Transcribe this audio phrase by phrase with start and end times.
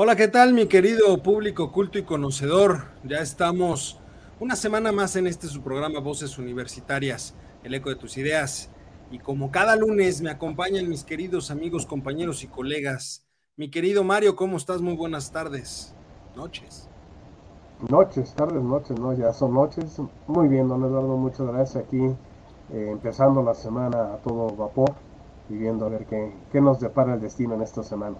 [0.00, 2.82] Hola, ¿qué tal mi querido público culto y conocedor?
[3.02, 3.98] Ya estamos
[4.38, 7.34] una semana más en este su programa Voces Universitarias,
[7.64, 8.70] el eco de tus ideas.
[9.10, 13.26] Y como cada lunes me acompañan mis queridos amigos, compañeros y colegas.
[13.56, 14.80] Mi querido Mario, ¿cómo estás?
[14.80, 15.92] Muy buenas tardes,
[16.36, 16.88] noches.
[17.88, 20.00] Noches, tardes, noches, no, ya son noches.
[20.28, 22.04] Muy bien, don Eduardo, muchas gracias aquí,
[22.72, 24.92] eh, empezando la semana a todo vapor
[25.48, 28.16] y viendo a ver qué, qué nos depara el destino en esta semana.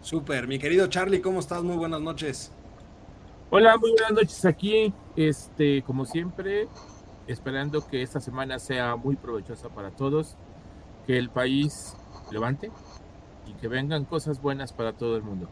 [0.00, 1.62] Súper, mi querido Charlie, ¿cómo estás?
[1.62, 2.52] Muy buenas noches.
[3.50, 6.68] Hola, muy buenas noches aquí, este, como siempre,
[7.26, 10.36] esperando que esta semana sea muy provechosa para todos,
[11.06, 11.96] que el país
[12.30, 12.70] levante
[13.46, 15.48] y que vengan cosas buenas para todo el mundo.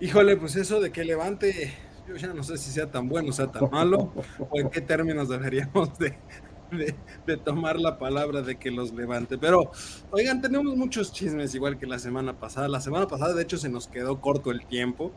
[0.00, 1.74] Híjole, pues eso de que levante,
[2.06, 4.80] yo ya no sé si sea tan bueno o sea tan malo, o en qué
[4.80, 6.18] términos deberíamos de,
[7.26, 9.38] de, tomar la palabra de que los levante.
[9.38, 9.70] Pero,
[10.10, 12.68] oigan, tenemos muchos chismes igual que la semana pasada.
[12.68, 15.12] La semana pasada, de hecho, se nos quedó corto el tiempo.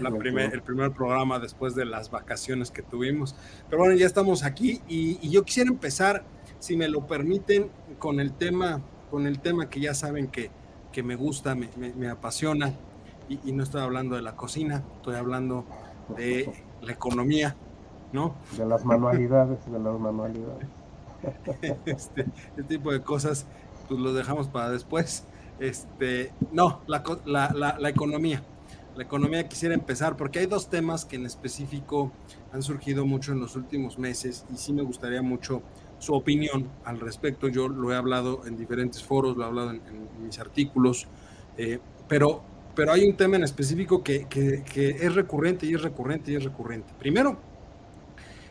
[0.00, 3.34] La primer, el primer programa después de las vacaciones que tuvimos.
[3.68, 6.24] Pero bueno, ya estamos aquí y, yo quisiera empezar,
[6.60, 10.50] si me lo permiten, con el tema, con el tema que ya saben que,
[10.92, 12.72] que me gusta, me, me, apasiona.
[13.28, 15.64] Y, y no estoy hablando de la cocina, estoy hablando
[16.16, 17.56] de la economía,
[18.12, 18.36] ¿no?
[18.56, 20.68] De las manualidades, de las manualidades.
[21.86, 23.46] este, este, tipo de cosas,
[23.88, 25.24] pues lo dejamos para después.
[25.58, 28.42] Este, no, la, la, la, economía.
[28.96, 32.12] La economía quisiera empezar porque hay dos temas que en específico
[32.52, 35.62] han surgido mucho en los últimos meses y sí me gustaría mucho
[35.98, 37.48] su opinión al respecto.
[37.48, 39.80] Yo lo he hablado en diferentes foros, lo he hablado en,
[40.22, 41.06] mis artículos,
[41.56, 42.42] eh, pero,
[42.74, 46.36] pero hay un tema en específico que, que, que es recurrente y es recurrente y
[46.36, 46.92] es recurrente.
[46.98, 47.36] Primero,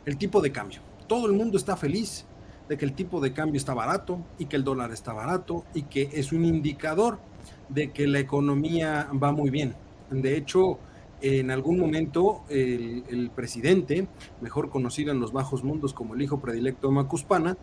[0.05, 0.79] el tipo de cambio.
[1.07, 2.25] Todo el mundo está feliz
[2.69, 5.83] de que el tipo de cambio está barato y que el dólar está barato y
[5.83, 7.19] que es un indicador
[7.69, 9.75] de que la economía va muy bien.
[10.09, 10.79] De hecho,
[11.21, 14.07] en algún momento el, presidente,
[14.41, 17.57] mejor conocido en los bajos mundos como el hijo predilecto de Macuspana,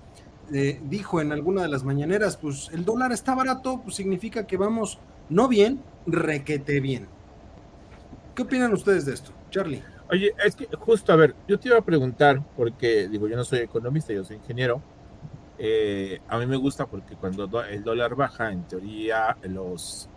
[0.52, 4.56] eh, dijo en alguna de las mañaneras, pues el dólar está barato, pues significa que
[4.56, 7.06] vamos no bien, requete bien.
[8.34, 9.82] ¿Qué opinan ustedes de esto, Charlie?
[10.10, 13.44] Oye, es que justo, a ver, yo te iba a preguntar, porque digo, yo no
[13.44, 14.82] soy economista, yo soy ingeniero.
[15.56, 20.09] Eh, a mí me gusta porque cuando el dólar baja, en teoría, los,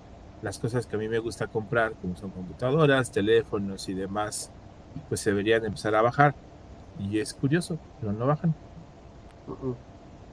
[0.42, 4.52] las cosas que a mí me gusta comprar, como son computadoras, teléfonos y demás,
[5.10, 6.34] pues se deberían empezar a bajar.
[7.00, 8.56] Y es curioso, pero no bajan.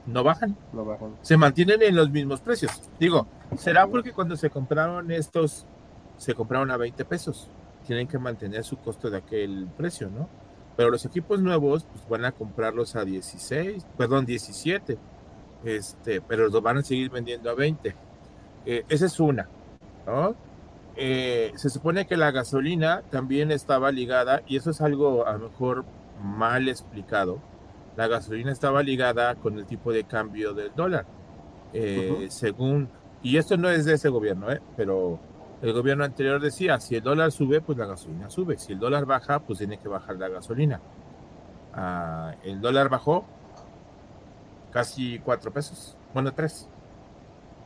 [0.07, 0.55] No bajan.
[0.73, 1.15] No bajan.
[1.21, 2.81] Se mantienen en los mismos precios.
[2.99, 5.67] Digo, ¿será porque cuando se compraron estos,
[6.17, 7.47] se compraron a 20 pesos?
[7.91, 10.29] Tienen que mantener su costo de aquel precio, ¿no?
[10.77, 14.97] Pero los equipos nuevos pues, van a comprarlos a 16, perdón, 17,
[15.65, 17.93] este, pero los van a seguir vendiendo a 20.
[18.65, 19.49] Eh, esa es una,
[20.07, 20.37] ¿no?
[20.95, 25.49] Eh, se supone que la gasolina también estaba ligada, y eso es algo a lo
[25.49, 25.83] mejor
[26.23, 27.39] mal explicado,
[27.97, 31.05] la gasolina estaba ligada con el tipo de cambio del dólar.
[31.73, 32.87] Eh, según,
[33.21, 34.61] y esto no es de ese gobierno, ¿eh?
[34.77, 35.19] pero
[35.61, 38.57] el gobierno anterior decía, si el dólar sube, pues la gasolina sube.
[38.57, 40.81] Si el dólar baja, pues tiene que bajar la gasolina.
[41.73, 43.25] Ah, el dólar bajó
[44.71, 46.67] casi cuatro pesos, bueno, tres.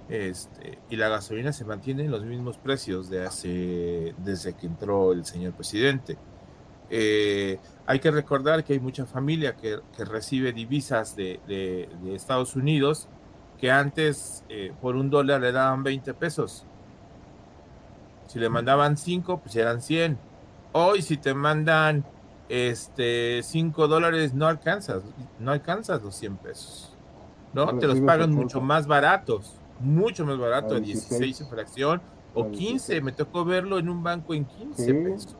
[0.09, 5.13] Este, y la gasolina se mantiene en los mismos precios de hace, desde que entró
[5.13, 6.17] el señor presidente.
[6.89, 7.57] Eh,
[7.87, 13.07] hay que recordar que hay mucha familia que, recibe divisas de, Estados Unidos
[13.57, 16.67] que antes eh, por un dólar le daban 20 pesos
[18.35, 20.17] si le mandaban 5, pues eran 100.
[20.73, 22.03] Hoy si te mandan
[22.49, 25.03] este 5 dólares no alcanzas,
[25.39, 26.93] no alcanzas los 100 pesos.
[27.53, 27.77] ¿No?
[27.77, 32.01] te los pagan mucho más baratos, mucho más barato, 16 en fracción
[32.33, 35.37] o 15, me tocó verlo en un banco en 15 pesos.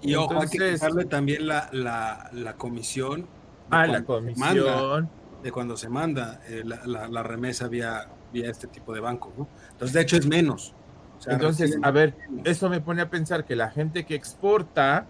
[0.00, 3.26] Y ojo, hay que quitarle también la, la, la comisión.
[3.68, 5.10] Ah, la comisión.
[5.42, 9.48] de cuando se manda eh, la, la, remesa vía, vía este tipo de banco, ¿no?
[9.72, 10.72] Entonces, de hecho, es menos.
[11.26, 15.06] Entonces, a ver, eso me pone a pensar que la gente que exporta,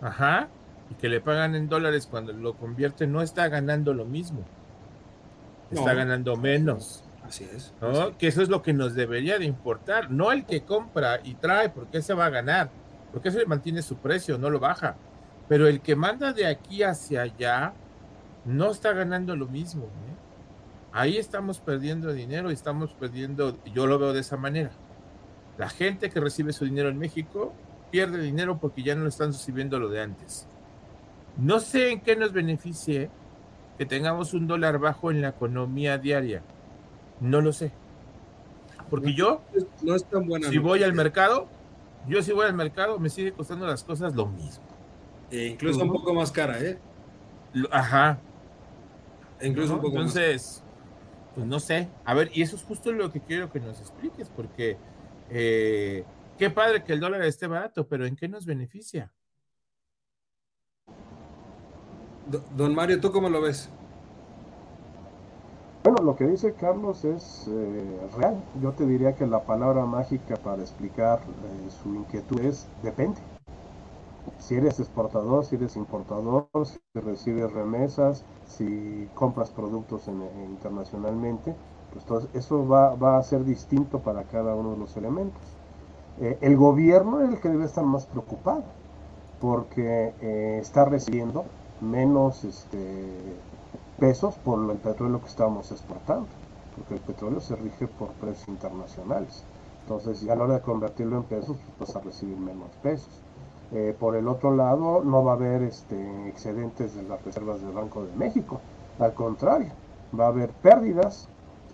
[0.00, 0.48] ajá,
[0.90, 4.44] y que le pagan en dólares cuando lo convierte, no está ganando lo mismo.
[5.70, 7.04] Está ganando menos.
[7.26, 7.72] Así es.
[8.18, 10.10] Que eso es lo que nos debería de importar.
[10.10, 12.70] No el que compra y trae, porque se va a ganar.
[13.12, 14.96] Porque se mantiene su precio, no lo baja.
[15.48, 17.72] Pero el que manda de aquí hacia allá
[18.44, 19.84] no está ganando lo mismo.
[19.84, 20.16] ¿eh?
[20.92, 24.72] Ahí estamos perdiendo dinero y estamos perdiendo, yo lo veo de esa manera.
[25.58, 27.52] La gente que recibe su dinero en México
[27.90, 30.46] pierde dinero porque ya no lo están recibiendo lo de antes.
[31.36, 33.10] No sé en qué nos beneficie
[33.78, 36.42] que tengamos un dólar bajo en la economía diaria.
[37.20, 37.72] No lo sé.
[38.90, 39.40] Porque yo,
[39.82, 41.48] no es tan buena si voy al mercado,
[42.08, 44.64] yo si voy al mercado, me sigue costando las cosas lo mismo.
[45.30, 46.78] E incluso un poco más cara, ¿eh?
[47.70, 48.18] Ajá.
[49.40, 50.62] E incluso un poco Entonces,
[51.34, 51.88] pues no sé.
[52.04, 54.76] A ver, y eso es justo lo que quiero que nos expliques, porque
[55.34, 56.04] eh,
[56.36, 59.10] qué padre que el dólar esté barato, pero ¿en qué nos beneficia?
[62.54, 63.70] Don Mario, ¿tú cómo lo ves?
[65.84, 68.44] Bueno, lo que dice Carlos es eh, real.
[68.60, 73.18] Yo te diría que la palabra mágica para explicar eh, su inquietud es depende.
[74.38, 81.54] Si eres exportador, si eres importador, si recibes remesas, si compras productos internacionalmente,
[81.92, 85.42] pues eso va, a ser distinto para cada uno de los elementos.
[86.20, 88.64] Eh, el gobierno es el que debe estar más preocupado,
[89.40, 91.44] porque eh, está recibiendo
[91.80, 93.36] menos este,
[93.98, 96.28] pesos por el petróleo que estamos exportando,
[96.76, 99.44] porque el petróleo se rige por precios internacionales.
[99.82, 103.22] Entonces, ya a la hora de convertirlo en pesos, pues vas a recibir menos pesos.
[103.72, 107.72] Eh, por el otro lado, no va a haber este, excedentes de las reservas del
[107.72, 108.60] Banco de México.
[108.98, 109.72] Al contrario,
[110.18, 111.28] va a haber pérdidas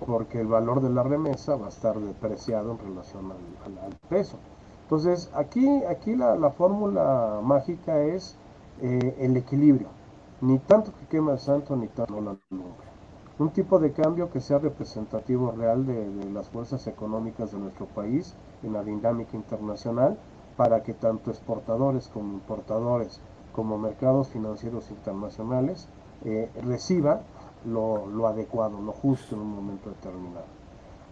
[0.07, 4.39] porque el valor de la remesa va a estar depreciado en relación al, peso.
[4.83, 8.37] Entonces, aquí, aquí la, fórmula mágica es
[8.81, 9.89] eh, el equilibrio.
[10.41, 12.89] Ni tanto que quema el santo, ni tanto la lumbre.
[13.39, 17.87] Un tipo de cambio que sea representativo real de, de las fuerzas económicas de nuestro
[17.87, 20.19] país en la dinámica internacional
[20.57, 23.21] para que tanto exportadores como importadores
[23.53, 25.89] como mercados financieros internacionales
[26.25, 27.21] eh, reciban
[27.69, 30.47] lo, adecuado, lo justo en un momento determinado.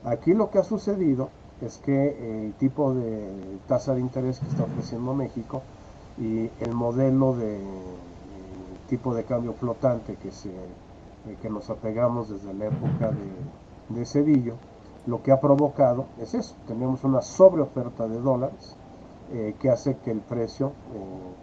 [0.05, 1.31] Aquí lo que ha sucedido
[1.61, 5.63] es que eh, el tipo de tasa de interés que está ofreciendo México
[6.19, 7.61] y el modelo de eh,
[8.89, 14.07] tipo de cambio flotante que, se, eh, que nos apegamos desde la época de, de
[14.07, 14.55] Cedillo,
[15.07, 18.77] lo que ha provocado es eso, tenemos una sobreoferta de dólares
[19.59, 20.71] que hace que el precio,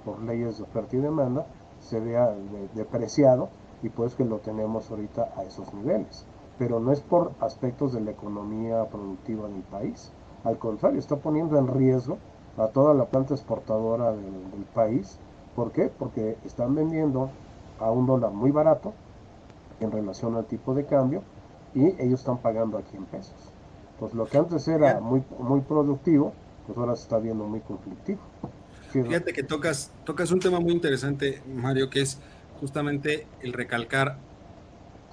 [0.05, 1.45] por leyes de oferta y demanda,
[1.81, 2.33] se vea
[2.75, 3.49] depreciado
[3.83, 6.25] y pues que lo tenemos ahorita a esos niveles.
[6.57, 10.11] Pero no es por aspectos de la economía productiva del país,
[10.43, 12.17] al contrario, está poniendo en riesgo
[12.57, 15.17] a toda la planta exportadora del, país.
[15.55, 15.89] ¿Por qué?
[15.97, 17.29] Porque están vendiendo
[17.79, 18.93] a un dólar muy barato
[19.79, 21.23] en relación al tipo de cambio
[21.73, 23.35] y ellos están pagando aquí en pesos.
[23.99, 26.33] Pues lo que antes era muy, muy productivo,
[26.65, 28.19] pues ahora se está viendo muy conflictivo.
[28.91, 32.19] Fíjate que tocas, tocas un tema muy interesante, Mario, que es
[32.63, 34.17] justamente el recalcar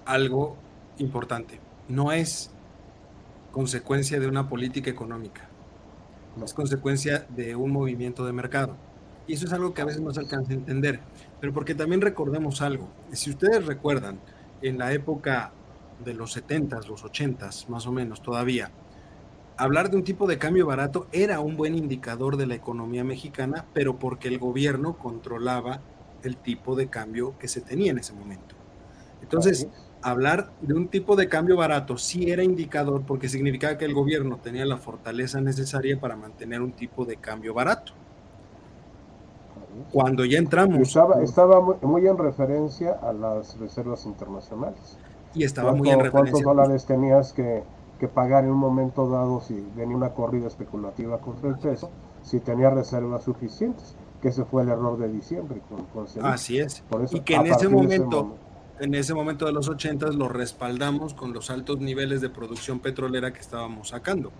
[0.04, 0.56] algo
[0.98, 1.58] importante.
[1.88, 2.52] No es
[3.50, 5.48] consecuencia de una política económica,
[6.36, 8.76] no es consecuencia de un movimiento de mercado.
[9.26, 11.00] Y eso es algo que a veces no se alcanza a entender.
[11.40, 12.88] Pero porque también recordemos algo.
[13.10, 14.20] Si ustedes recuerdan,
[14.62, 15.50] en la época
[16.04, 18.70] de los 70s, los 80s, más o menos todavía,
[19.56, 23.66] hablar de un tipo de cambio barato era un buen indicador de la economía mexicana,
[23.74, 25.80] pero porque el gobierno controlaba
[26.28, 28.54] el tipo de cambio que se tenía en ese momento.
[29.22, 29.68] Entonces,
[30.02, 34.38] hablar de un tipo de cambio barato sí era indicador porque significaba que el gobierno
[34.42, 37.92] tenía la fortaleza necesaria para mantener un tipo de cambio barato.
[39.92, 40.96] Cuando ya entramos...
[41.22, 44.98] Estaba, muy, en referencia a las reservas internacionales.
[45.34, 46.32] Y estaba muy en referencia.
[46.32, 47.62] ¿Cuántos dólares tenías que,
[47.98, 51.90] que pagar en un momento dado si venía una corrida especulativa contra el peso,
[52.22, 53.94] si tenía reservas suficientes?
[54.20, 56.82] Que ese fue el error de diciembre con, Así es.
[57.10, 58.36] y que en ese momento,
[58.78, 63.32] en ese momento de los 80 lo respaldamos con los altos niveles de producción petrolera
[63.32, 64.32] que estábamos sacando.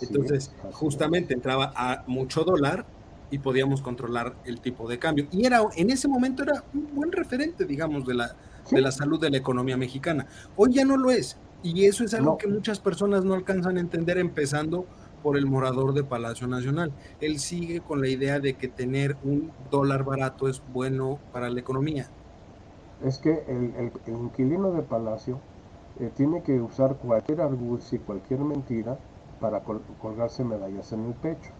[0.00, 2.86] Entonces, justamente entraba a mucho dólar
[3.30, 5.26] y podíamos controlar el tipo de cambio.
[5.30, 8.34] Y era en ese momento era un buen referente, digamos, de la,
[8.70, 10.26] de la salud de la economía mexicana.
[10.56, 11.36] Hoy ya no lo es.
[11.62, 14.86] Y eso es algo que muchas personas no alcanzan a entender, empezando
[15.22, 16.92] por el morador de Palacio Nacional.
[17.20, 21.60] Él sigue con la idea de que tener un dólar barato es bueno para la
[21.60, 22.08] economía.
[23.04, 25.40] Es que el, inquilino de Palacio
[25.98, 28.98] eh, tiene que usar cualquier argucia y cualquier mentira
[29.40, 29.62] para
[30.00, 31.50] colgarse medallas en el pecho.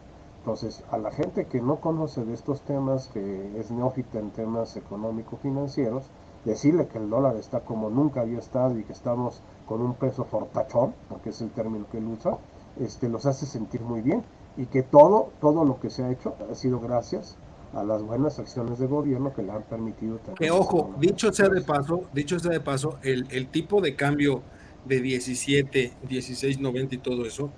[0.40, 4.76] Entonces, a la gente que no conoce de estos temas, que es neófita en temas
[4.76, 6.05] económico-financieros,
[6.45, 10.25] decirle que el dólar está como nunca había estado y que estamos con un peso
[10.25, 12.38] fortachón, porque es el término que él usa,
[12.78, 14.22] este, los hace sentir muy bien
[14.56, 17.36] y que todo, todo lo que se ha hecho ha sido gracias
[17.72, 21.60] a las buenas acciones de gobierno que le han permitido Que ojo, dicho sea de
[21.60, 24.42] paso, dicho sea de paso, el, el tipo de cambio
[24.84, 27.50] de 17, 16, 90 y todo eso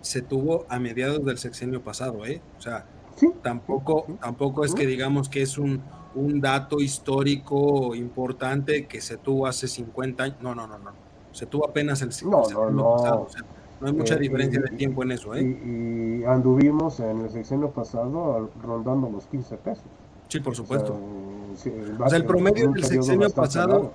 [0.00, 2.40] se tuvo a mediados del sexenio pasado, ¿eh?
[2.58, 2.86] O sea,
[3.42, 5.82] tampoco, tampoco es que digamos que es un,
[6.14, 10.36] un dato histórico importante que se tuvo hace 50 años.
[10.40, 10.92] No, no, no, no.
[11.32, 12.42] Se tuvo apenas el sexenio
[12.96, 13.28] pasado.
[13.80, 15.42] No hay mucha eh, diferencia de tiempo en eso, ¿eh?
[15.42, 19.84] Y, anduvimos en el sexenio pasado rondando los 15 pesos.
[20.28, 20.94] Sí, por supuesto.
[20.94, 23.92] O sea, el promedio del sexenio pasado,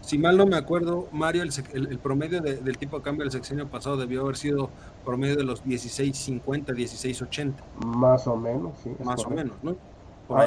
[0.00, 3.96] si mal no me acuerdo, Mario, el, promedio del tipo de cambio del sexenio pasado
[3.96, 4.68] debió haber sido
[5.04, 7.52] promedio de los 16.50, 16.80.
[7.86, 8.90] Más o menos, sí.
[9.02, 9.76] Más o menos, ¿no?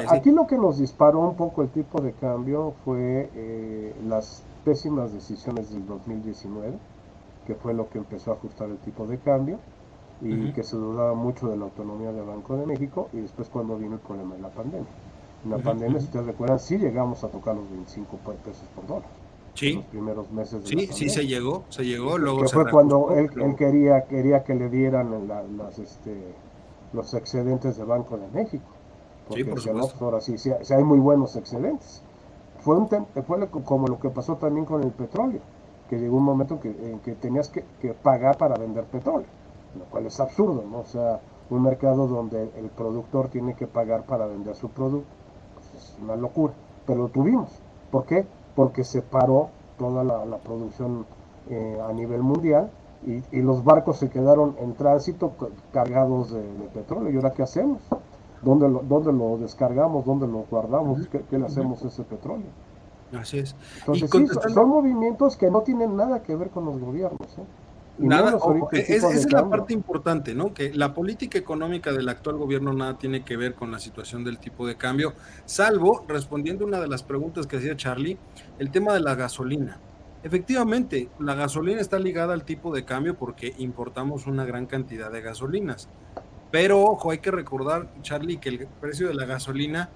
[0.08, 5.12] Aquí lo que nos disparó un poco el tipo de cambio fue eh, las pésimas
[5.12, 6.78] decisiones del 2019,
[7.46, 9.58] que fue lo que empezó a ajustar el tipo de cambio
[10.20, 13.76] y que se dudaba mucho de la autonomía del Banco de México y después cuando
[13.76, 14.88] vino el problema de la pandemia.
[15.44, 19.08] En la pandemia, si ustedes recuerdan, sí llegamos a tocar los 25 pesos por dólar.
[19.52, 19.74] Sí.
[19.74, 23.30] Los primeros meses de Sí, sí se llegó, se llegó, luego que fue cuando él,
[23.56, 26.34] quería quería que le dieran las, este,
[26.92, 28.64] los excedentes del Banco de México.
[29.28, 32.02] Porque sí, por ahora sí, sí, hay muy buenos excedentes.
[32.60, 35.40] Fue, un fue como lo que pasó también con el petróleo,
[35.88, 37.62] que llegó un momento en que tenías que,
[38.02, 39.28] pagar para vender petróleo,
[39.78, 40.80] lo cual es absurdo, ¿no?
[40.80, 45.08] O sea, un mercado donde el productor tiene que pagar para vender su producto,
[45.54, 46.54] pues es una locura.
[46.86, 47.50] Pero lo tuvimos.
[47.90, 48.26] ¿Por qué?
[48.54, 49.48] porque se paró
[49.78, 51.06] toda la, producción
[51.50, 52.70] eh, a nivel mundial
[53.06, 55.32] y, los barcos se quedaron en tránsito
[55.72, 57.12] cargados de, petróleo.
[57.12, 57.82] ¿Y ahora qué hacemos?
[58.40, 60.06] ¿Dónde lo, dónde lo descargamos?
[60.06, 61.06] ¿Dónde lo guardamos?
[61.08, 62.46] ¿Qué, le hacemos a ese petróleo?
[63.12, 63.54] Así es.
[63.80, 67.38] Entonces, sí, son movimientos que no tienen nada que ver con los gobiernos.
[67.38, 67.44] ¿eh?
[67.98, 68.38] nada,
[68.72, 70.52] esa es la parte importante, ¿no?
[70.52, 74.38] Que la política económica del actual gobierno nada tiene que ver con la situación del
[74.38, 78.18] tipo de cambio, salvo, respondiendo una de las preguntas que hacía Charlie,
[78.58, 79.78] el tema de la gasolina.
[80.22, 85.20] Efectivamente, la gasolina está ligada al tipo de cambio porque importamos una gran cantidad de
[85.20, 85.88] gasolinas.
[86.50, 89.90] Pero ojo, hay que recordar, Charlie, que el precio de la gasolina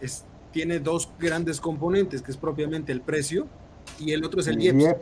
[0.00, 3.48] es, tiene dos grandes componentes, que es propiamente el precio
[3.98, 4.96] y el otro es el IEPS,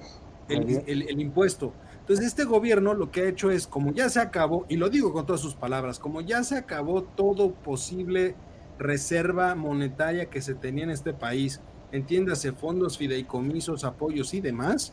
[0.49, 1.73] el impuesto.
[2.01, 5.13] Entonces, este gobierno lo que ha hecho es, como ya se acabó, y lo digo
[5.13, 8.35] con todas sus palabras, como ya se acabó todo posible
[8.79, 11.61] reserva monetaria que se tenía en este país,
[11.93, 14.93] entiéndase fondos, fideicomisos, apoyos y demás,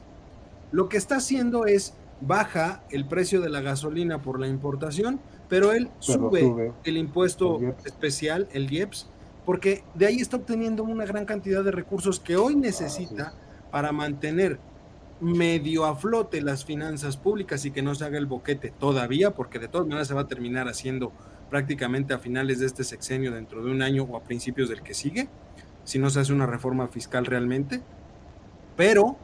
[0.72, 5.72] lo que está haciendo es baja el precio de la gasolina por la importación, pero
[5.72, 9.10] él sube, el impuesto especial, el IEPS,
[9.48, 13.34] porque de ahí está obteniendo una gran cantidad de recursos que hoy necesita
[13.72, 14.60] para mantener
[15.22, 19.58] medio a flote las finanzas públicas y que no se haga el boquete todavía, porque
[19.58, 21.14] de todas maneras se va a terminar haciendo
[21.50, 24.94] prácticamente a finales de este sexenio, dentro de un año o a principios del que
[24.94, 25.30] sigue,
[25.86, 27.82] si no se hace una reforma fiscal realmente.
[28.76, 29.16] Pero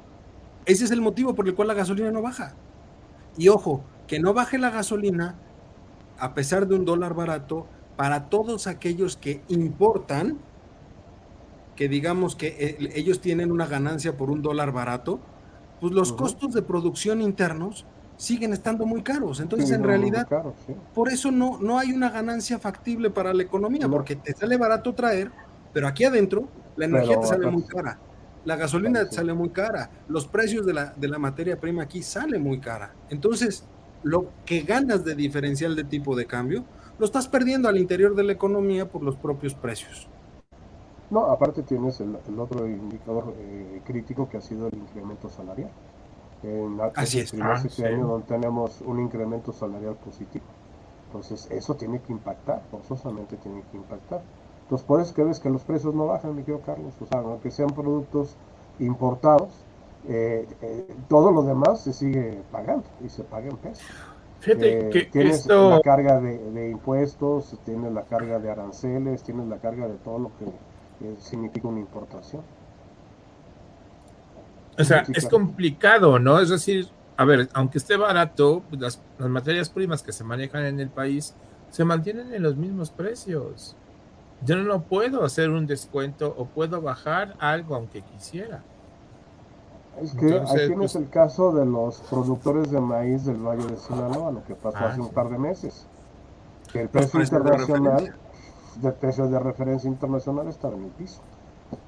[0.66, 2.56] ese es el motivo por el cual la gasolina no baja.
[3.38, 5.36] Y ojo, que no baje la gasolina,
[6.18, 7.68] a pesar de un dólar barato,
[8.04, 10.38] para todos aquellos que importan,
[11.78, 15.22] que digamos que eh, ellos tienen una ganancia por un dólar barato,
[15.80, 17.86] pues los costos de producción internos
[18.18, 19.40] siguen estando muy caros.
[19.40, 20.28] Entonces, en realidad,
[20.94, 24.94] por eso no, no hay una ganancia factible para la economía, porque te sale barato
[24.94, 25.32] traer,
[25.72, 28.00] pero aquí adentro la energía te sale muy cara,
[28.44, 32.04] la gasolina te sale muy cara, los precios de la, de la materia prima aquí
[32.04, 32.94] sale muy cara.
[33.10, 33.64] Entonces,
[34.04, 36.66] lo que ganas de diferencial de tipo de cambio,
[37.00, 40.08] lo estás perdiendo al interior de la economía por los propios precios.
[41.10, 45.70] No, aparte tienes el, otro indicador eh, crítico que ha sido el incremento salarial.
[46.42, 47.34] En Así es.
[47.40, 50.46] Ah, este año donde tenemos un incremento salarial positivo.
[51.08, 54.22] Entonces, eso tiene que impactar, forzosamente tiene que impactar.
[54.64, 56.94] Entonces, por eso que ves que los precios no bajan, mi querido Carlos.
[57.00, 58.36] O sea, aunque sean productos
[58.80, 59.50] importados,
[60.08, 63.86] eh, eh, todo lo demás se sigue pagando y se paga en pesos.
[64.44, 65.70] Fíjate que tienes esto...
[65.70, 70.20] la carga de, de, impuestos, tienes la carga de aranceles, tienes la carga de todo
[70.20, 72.42] lo que significa una importación.
[74.78, 76.42] O sea, es complicado, ¿no?
[76.42, 80.66] Es decir, a ver, aunque esté barato, pues, las, las materias primas que se manejan
[80.66, 81.34] en el país
[81.70, 83.78] se mantienen en los mismos precios.
[84.44, 88.62] Yo no puedo hacer un descuento o puedo bajar algo aunque quisiera.
[90.02, 93.78] Es que aquí tienes pues el caso de los productores de maíz del Valle de
[93.78, 95.86] Sinaloa, lo que pasó ah, hace un par de meses.
[96.72, 98.16] Que el precio internacional,
[98.82, 101.22] de, precio de referencia internacional estaba en el piso.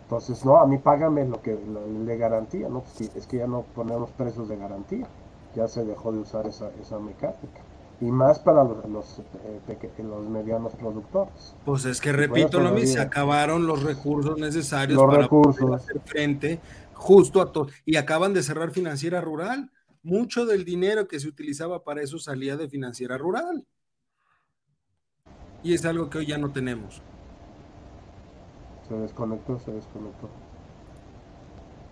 [0.04, 1.58] Entonces, no, a mí págame lo que
[2.06, 2.82] le garantía, ¿no?
[2.82, 5.08] Pues es que ya no ponemos precios de garantía,
[5.56, 7.62] ya se dejó de usar esa, esa mecánica.
[8.02, 11.56] Y más para los, los, eh, los medianos productores.
[11.64, 15.72] Pues es que repito lo mismo, se acabaron los recursos necesarios para recursos.
[15.72, 16.60] hacer frente
[16.96, 17.68] justo a todo.
[17.86, 19.72] Y acaban de cerrar financiera rural.
[20.02, 23.66] Mucho del dinero que se utilizaba para eso salía de financiera rural.
[25.64, 27.02] Y es algo que hoy ya no tenemos.
[28.88, 30.30] Se desconectó, se desconectó.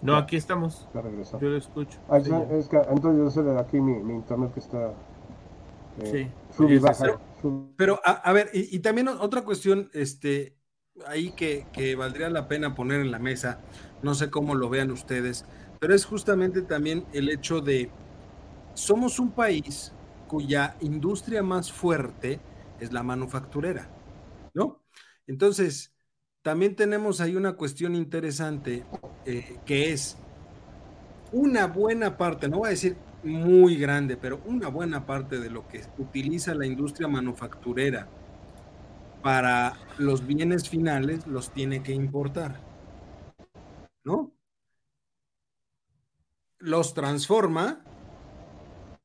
[0.02, 0.88] No, aquí estamos.
[0.94, 1.40] Ya regresó.
[1.40, 1.98] Yo lo escucho.
[2.10, 4.94] Ah, es que, entonces yo sé de aquí mi, internet que está.
[6.02, 6.78] Eh, sí.
[6.80, 7.20] baja,
[7.76, 10.58] pero, a, ver, y, también otra cuestión, este,
[11.08, 13.60] ahí que, que valdría la pena poner en la mesa,
[14.02, 15.46] no sé cómo lo vean ustedes,
[15.80, 17.90] pero es justamente también el hecho de,
[18.74, 19.92] somos un país
[20.28, 22.40] cuya industria más fuerte
[22.80, 23.90] es la manufacturera,
[24.54, 24.82] ¿no?
[25.28, 25.94] Entonces,
[26.42, 28.86] también tenemos ahí una cuestión interesante
[29.26, 30.18] eh, que es
[31.32, 35.68] una buena parte, no voy a decir muy grande, pero una buena parte de lo
[35.68, 38.08] que utiliza la industria manufacturera
[39.24, 42.62] para los bienes finales los tiene que importar.
[44.03, 44.36] ¿No?
[46.60, 47.86] Los transforma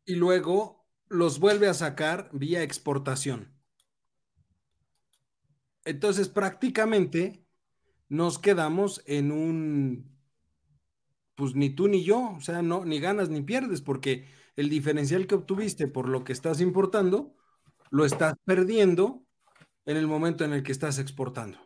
[0.05, 3.55] y luego los vuelve a sacar vía exportación.
[5.85, 7.47] Entonces prácticamente
[8.09, 10.19] nos quedamos en un,
[11.37, 15.27] pues ni tú ni yo, o sea, no, ni ganas ni pierdes, porque el diferencial
[15.27, 17.37] que obtuviste por lo que estás importando,
[17.91, 19.28] lo estás perdiendo
[19.89, 21.59] en el momento en el que estás exportando.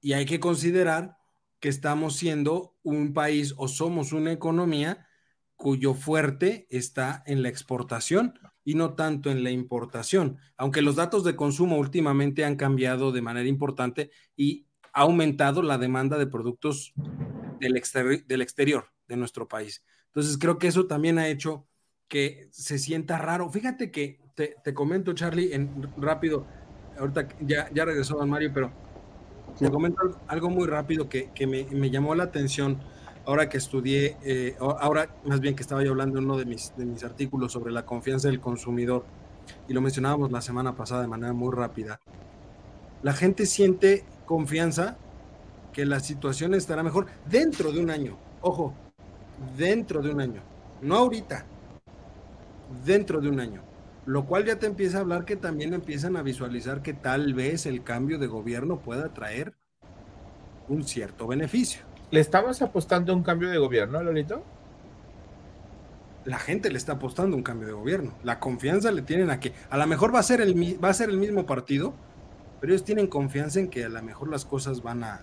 [0.00, 1.16] Y hay que considerar
[1.58, 5.08] que estamos siendo un país o somos una economía
[5.56, 11.24] cuyo fuerte está en la exportación y no tanto en la importación, aunque los datos
[11.24, 16.92] de consumo últimamente han cambiado de manera importante y ha aumentado la demanda de productos
[17.58, 17.82] del,
[18.28, 19.84] del exterior de nuestro país.
[20.06, 21.66] Entonces creo que eso también ha hecho
[22.06, 23.50] que se sienta raro.
[23.50, 26.46] Fíjate que te, te comento, Charlie, en rápido,
[27.00, 28.70] ahorita ya, ya regresó Don Mario, pero
[29.58, 32.78] te comento algo muy rápido que, que me, me, llamó la atención
[33.26, 36.74] ahora que estudié, eh, ahora más bien que estaba yo hablando en uno de mis,
[36.76, 39.04] de mis artículos sobre la confianza del consumidor,
[39.68, 42.00] y lo mencionábamos la semana pasada de manera muy rápida.
[43.02, 44.96] La gente siente confianza
[45.72, 48.16] que la situación estará mejor dentro de un año.
[48.42, 48.74] Ojo,
[49.56, 50.42] dentro de un año,
[50.82, 51.44] no ahorita,
[52.84, 53.69] dentro de un año
[54.10, 57.64] lo cual ya te empieza a hablar que también empiezan a visualizar que tal vez
[57.64, 59.54] el cambio de gobierno pueda traer
[60.68, 61.82] un cierto beneficio.
[62.10, 64.42] ¿Le estamos apostando a un cambio de gobierno, Lolito?
[66.24, 68.12] La gente le está apostando un cambio de gobierno.
[68.24, 70.94] La confianza le tienen a que a lo mejor va a ser el, va a
[70.94, 71.94] ser el mismo partido,
[72.60, 75.20] pero ellos tienen confianza en que a lo mejor las cosas van a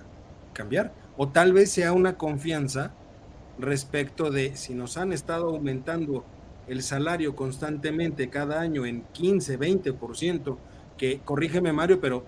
[0.54, 0.93] cambiar.
[1.17, 2.93] O tal vez sea una confianza
[3.60, 6.23] respecto de si nos han estado aumentando
[6.68, 10.58] el salario constantemente cada año en 15, 20%,
[10.98, 12.24] que corrígeme Mario, pero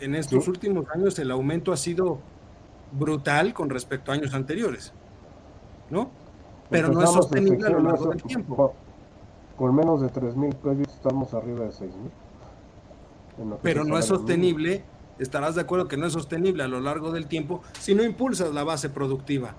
[0.00, 2.18] en estos últimos años el aumento ha sido
[2.92, 4.92] brutal con respecto a años anteriores,
[5.90, 6.10] ¿no?
[6.70, 8.74] Pero no es sostenible a lo largo del tiempo.
[9.56, 12.10] Con menos de 3 mil pesos estamos arriba de 6 mil.
[13.62, 14.84] Pero no es sostenible,
[15.18, 18.52] estarás de acuerdo que no es sostenible a lo largo del tiempo si no impulsas
[18.52, 19.54] la base productiva.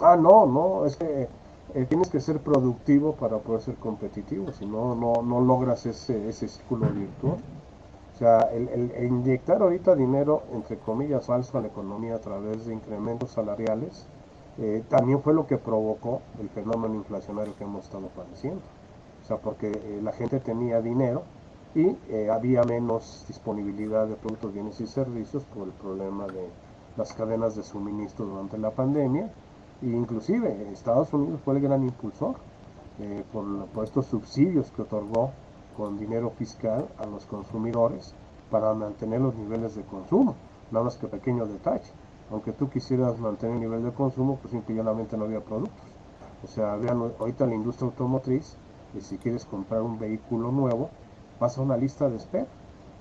[0.00, 1.28] Ah, no, no, es que
[1.74, 6.48] eh, tienes que ser productivo para poder ser competitivo, si no, no, logras ese, ese
[6.48, 7.38] círculo virtual.
[8.14, 12.74] O sea, el, inyectar ahorita dinero, entre comillas, falso a la economía a través de
[12.74, 14.06] incrementos salariales,
[14.58, 18.60] eh, también fue lo que provocó el fenómeno inflacionario que hemos estado padeciendo.
[19.22, 21.22] O sea, porque eh, la gente tenía dinero
[21.74, 21.96] y
[22.28, 26.48] había menos disponibilidad de productos, bienes y servicios por el problema de
[26.96, 29.30] las cadenas de suministro durante la pandemia
[29.82, 32.36] inclusive Estados Unidos fue el gran impulsor
[32.98, 35.30] eh, por, estos subsidios que otorgó
[35.76, 38.14] con dinero fiscal a los consumidores
[38.50, 40.34] para mantener los niveles de consumo.
[40.70, 41.90] Nada más que pequeño detalle.
[42.30, 45.86] Aunque tú quisieras mantener el nivel de consumo, pues simplemente no había productos.
[46.44, 48.56] O sea, vean ahorita la industria automotriz,
[48.94, 50.90] y si quieres comprar un vehículo nuevo,
[51.38, 52.46] pasa una lista de espera.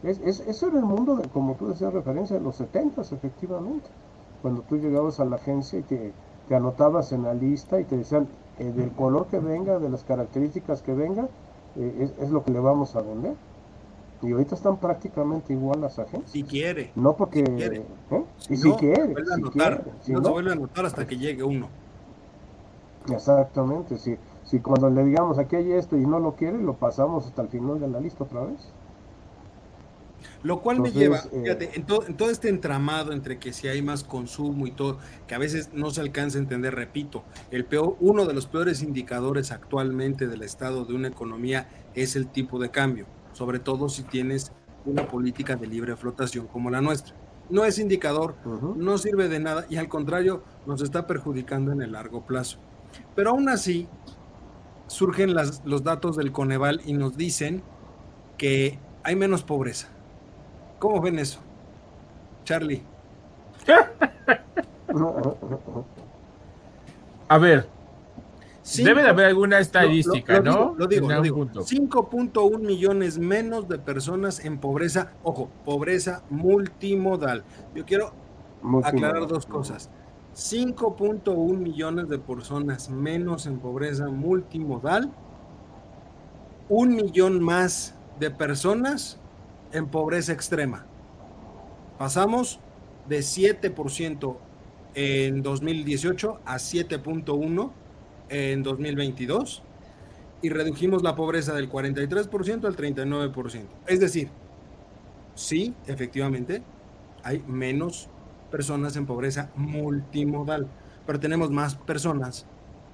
[0.04, 3.89] Es, eso era el mundo, de, como tú decías, referencia de los 70 efectivamente.
[4.42, 6.13] Cuando tú llegabas a la agencia y te
[6.50, 10.04] te anotabas en la lista y te decían, eh, del color que venga, de las
[10.04, 11.30] características que venga,
[11.78, 13.36] eh, es, lo que le vamos a vender.
[14.24, 16.32] Y ahorita están prácticamente igual las agencias.
[16.32, 16.92] Si quiere.
[16.96, 17.46] No porque...
[17.46, 17.78] Si quiere.
[17.78, 18.24] ¿eh?
[18.50, 19.14] y si, quiere.
[20.02, 21.68] Si no, se vuelve a anotar hasta que llegue uno.
[23.10, 27.28] Exactamente, si, si cuando le digamos aquí hay esto y no lo quiere, lo pasamos
[27.28, 28.74] hasta el final de la lista otra vez.
[30.41, 34.04] Lo cual me lleva, eh, fíjate, en, todo este entramado entre que si hay más
[34.04, 38.25] consumo y todo, que a veces no se alcanza a entender, repito, el peor, uno
[38.25, 43.06] de los peores indicadores actualmente del estado de una economía es el tipo de cambio,
[43.34, 44.54] sobre todo si tienes
[44.86, 47.15] una política de libre flotación como la nuestra.
[47.49, 48.36] No es indicador,
[48.78, 52.60] no sirve de nada y al contrario nos está perjudicando en el largo plazo.
[53.15, 53.88] Pero aún así,
[54.88, 57.63] surgen los datos del Coneval y nos dicen
[58.38, 59.89] que hay menos pobreza
[60.80, 61.39] ¿Cómo ven eso?
[62.46, 62.82] Charlie.
[67.28, 67.68] A ver,
[68.78, 70.74] debe de haber alguna estadística, ¿no?
[70.78, 71.46] Lo, digo, lo digo.
[71.46, 77.44] 5.1 millones menos de personas en pobreza, ojo, pobreza multimodal.
[77.76, 78.13] Yo quiero
[78.84, 79.89] aclarar dos cosas.
[80.36, 85.12] 5.1 millones de personas menos en pobreza multimodal,
[86.70, 89.19] un millón más de personas
[89.72, 90.86] en pobreza extrema.
[91.98, 92.60] Pasamos
[93.08, 94.38] de 7%
[94.96, 97.72] en 2018 a 7.1
[98.30, 99.64] en 2022
[100.42, 103.66] y redujimos la pobreza del 43% al 39%.
[103.88, 104.30] Es decir,
[105.36, 106.64] sí, efectivamente,
[107.24, 108.10] hay menos
[108.50, 110.68] personas en pobreza multimodal,
[111.06, 112.46] pero tenemos más personas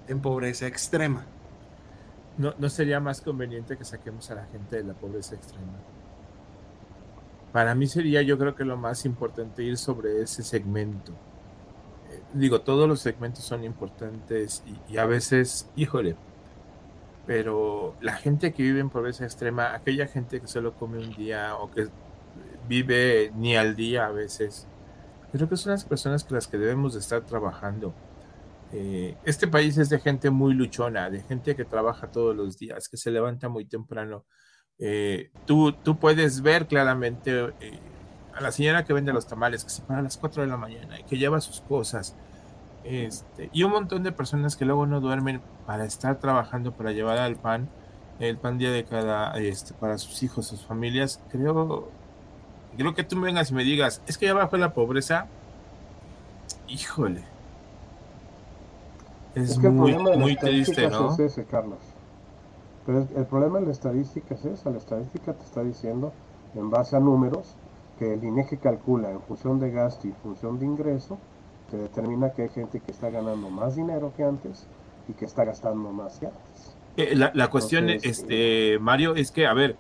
[0.08, 1.26] en pobreza extrema.
[2.38, 5.74] ¿No, ¿No sería más conveniente que saquemos a la gente de la pobreza extrema?
[7.56, 11.14] Para mí sería, yo creo que lo más importante ir sobre ese segmento.
[12.12, 16.18] Eh, digo, todos los segmentos son importantes y, a veces, híjole,
[17.26, 21.56] pero la gente que vive en pobreza extrema, aquella gente que solo come un día
[21.56, 21.88] o que
[22.68, 24.68] vive ni al día a veces,
[25.32, 27.94] creo que son las personas con las que debemos de estar trabajando.
[28.74, 32.90] Eh, este país es de gente muy luchona, de gente que trabaja todos los días,
[32.90, 34.26] que se levanta muy temprano,
[34.80, 37.80] eh, tú, tú puedes ver claramente eh,
[38.34, 40.58] a la señora que vende los tamales, que se para a las 4 de la
[40.58, 42.16] mañana y que lleva sus cosas,
[42.84, 47.18] este, y un montón de personas que luego no duermen para estar trabajando, para llevar
[47.18, 47.68] al pan,
[48.20, 51.90] el pan día de cada, este, para sus hijos, sus familias, creo,
[52.78, 55.28] creo que tú me vengas y me digas, es que ya bajó la pobreza,
[56.68, 57.24] híjole.
[59.34, 61.18] Es, muy, muy triste, ¿no?
[61.50, 61.80] Carlos.
[62.86, 66.14] Pero el problema de la estadística es esa, la estadística te está diciendo,
[66.54, 67.56] en base a números,
[67.98, 71.18] que el INEGI calcula en función de gasto y función de ingreso,
[71.72, 74.68] te determina que hay gente que está ganando más dinero que antes
[75.08, 76.76] y que está gastando más que antes.
[76.98, 79.76] Eh, la, cuestión, este, Mario, es que, a ver,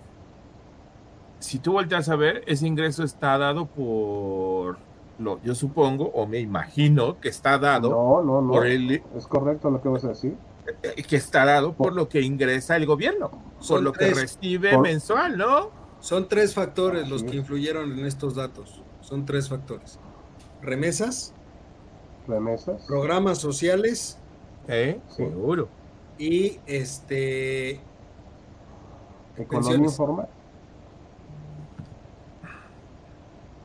[1.39, 4.77] si tú volteas a ver, ese ingreso está dado por,
[5.19, 8.51] lo, yo supongo, o me imagino que está dado no, no, no.
[8.51, 9.03] por el...
[9.15, 10.35] Es correcto lo que vas a decir
[11.07, 13.31] que está dado por lo que ingresa el gobierno,
[13.67, 15.69] por lo que recibe mensual, ¿no?
[15.99, 18.81] Son tres factores los que influyeron en estos datos.
[19.01, 19.99] Son tres factores.
[20.61, 21.33] Remesas.
[22.27, 22.83] Remesas.
[22.85, 24.17] Programas sociales.
[24.67, 24.99] ¿Eh?
[25.09, 25.67] Seguro.
[26.17, 27.81] Y este.
[29.37, 30.27] Economía informal.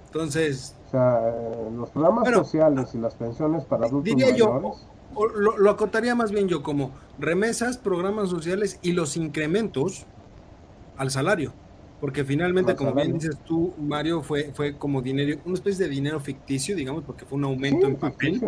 [0.07, 0.77] Entonces.
[0.87, 4.75] O sea, eh, los programas sociales y las pensiones para adultos diría Yo,
[5.15, 10.07] lo, acotaría más bien yo como remesas, programas sociales y los incrementos
[10.97, 11.53] al salario.
[12.01, 16.19] Porque finalmente, como bien dices tú, Mario, fue, fue como dinero, una especie de dinero
[16.19, 18.41] ficticio, digamos, porque fue un aumento en papel.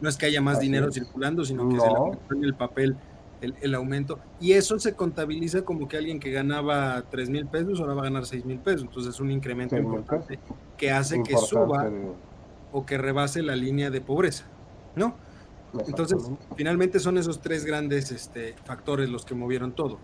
[0.00, 2.96] No es que haya más dinero circulando, sino que se le en el papel
[3.40, 4.18] el, aumento.
[4.40, 8.04] Y eso se contabiliza como que alguien que ganaba 3 mil pesos ahora va a
[8.04, 8.82] ganar 6 mil pesos.
[8.82, 10.38] Entonces es un incremento importante
[10.76, 11.90] que hace que suba
[12.72, 14.44] o que rebase la línea de pobreza,
[14.96, 15.14] ¿no?
[15.86, 16.18] Entonces,
[16.56, 19.98] finalmente son esos tres grandes este, factores los que movieron todo.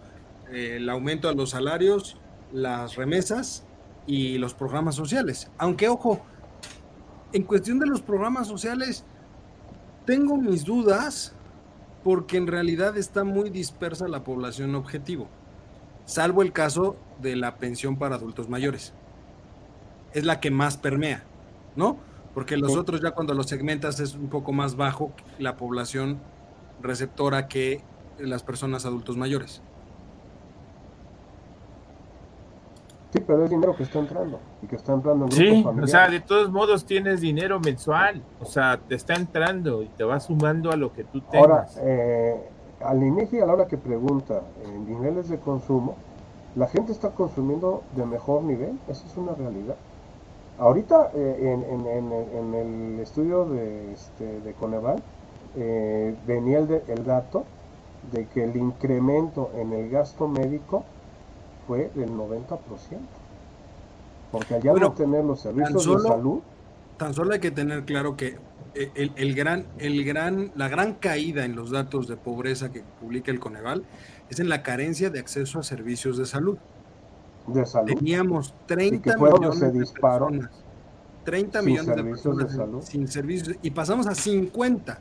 [0.53, 2.19] el aumento a los salarios,
[2.53, 3.65] las remesas
[4.07, 5.51] y los programas sociales.
[5.59, 6.21] Aunque, ojo,
[7.33, 9.05] en cuestión de los programas sociales,
[10.05, 11.35] tengo mis dudas
[12.05, 15.29] porque en realidad está muy dispersa la población objetivo,
[16.05, 18.93] salvo el caso de la pensión para adultos mayores.
[20.13, 21.25] Es la que más permea,
[21.75, 21.99] ¿no?
[22.35, 26.19] Porque los otros ya cuando los segmentas es un poco más bajo la población
[26.83, 27.81] receptora que
[28.19, 29.63] las personas adultos mayores.
[33.13, 36.09] Sí, pero es dinero que está entrando y que está entrando en Sí, o sea,
[36.09, 40.73] de todos modos tienes dinero mensual, o sea, te está entrando y te va sumando
[40.73, 41.49] a lo que tú tengas.
[41.49, 42.49] Ahora, eh,
[42.81, 45.97] al INEGI a la hora que pregunta en niveles de consumo,
[46.57, 49.77] la gente está consumiendo de mejor nivel, esa es una realidad.
[50.59, 55.03] Ahorita eh, en, el estudio de, este, de Coneval
[55.57, 57.45] eh, venía el, el dato
[58.13, 60.85] de que el incremento en el gasto médico
[61.67, 62.59] fue del 90%.
[64.31, 66.41] Porque allá no tener los servicios de salud.
[66.97, 68.37] Tan solo hay que tener claro que
[68.75, 72.83] eh, el, el, gran, el gran, la gran caída en los datos de pobreza que
[73.01, 73.85] publica el Coneval
[74.31, 76.59] es en la carencia de acceso a servicios de salud.
[77.47, 77.95] De salud.
[77.95, 80.51] Teníamos 30 millones de personas.
[81.25, 82.83] 30 millones de personas de salud.
[82.83, 84.99] sin servicios y pasamos a 50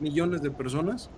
[0.00, 1.10] millones de personas,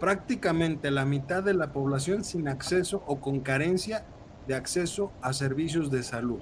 [0.00, 4.04] prácticamente la mitad de la población sin acceso o con carencia
[4.46, 6.40] de acceso a servicios de salud.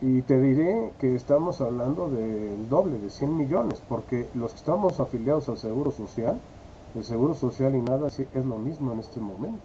[0.00, 5.00] Y te diré que estamos hablando del doble, de 100 millones, porque los que estamos
[5.00, 6.38] afiliados al Seguro Social,
[6.94, 9.64] el Seguro Social y nada es lo mismo en este momento.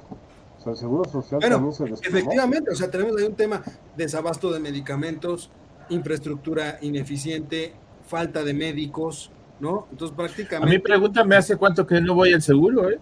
[0.62, 3.64] O sea, el Seguro Social también se Efectivamente, o sea, tenemos ahí un tema
[3.98, 5.50] de desabasto de medicamentos,
[5.90, 7.74] infraestructura ineficiente,
[8.06, 9.88] falta de médicos, ¿no?
[9.90, 10.72] Entonces prácticamente...
[10.72, 13.00] A mí pregúntame hace cuánto que no voy al seguro, ¿eh?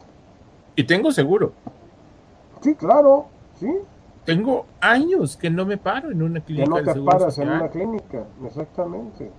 [0.78, 1.52] Y tengo seguro.
[2.62, 3.28] Sí, claro,
[3.60, 3.68] sí.
[4.24, 6.76] Tengo años que no me paro en una clínica.
[6.76, 9.32] Que no te paras en una clínica, exactamente.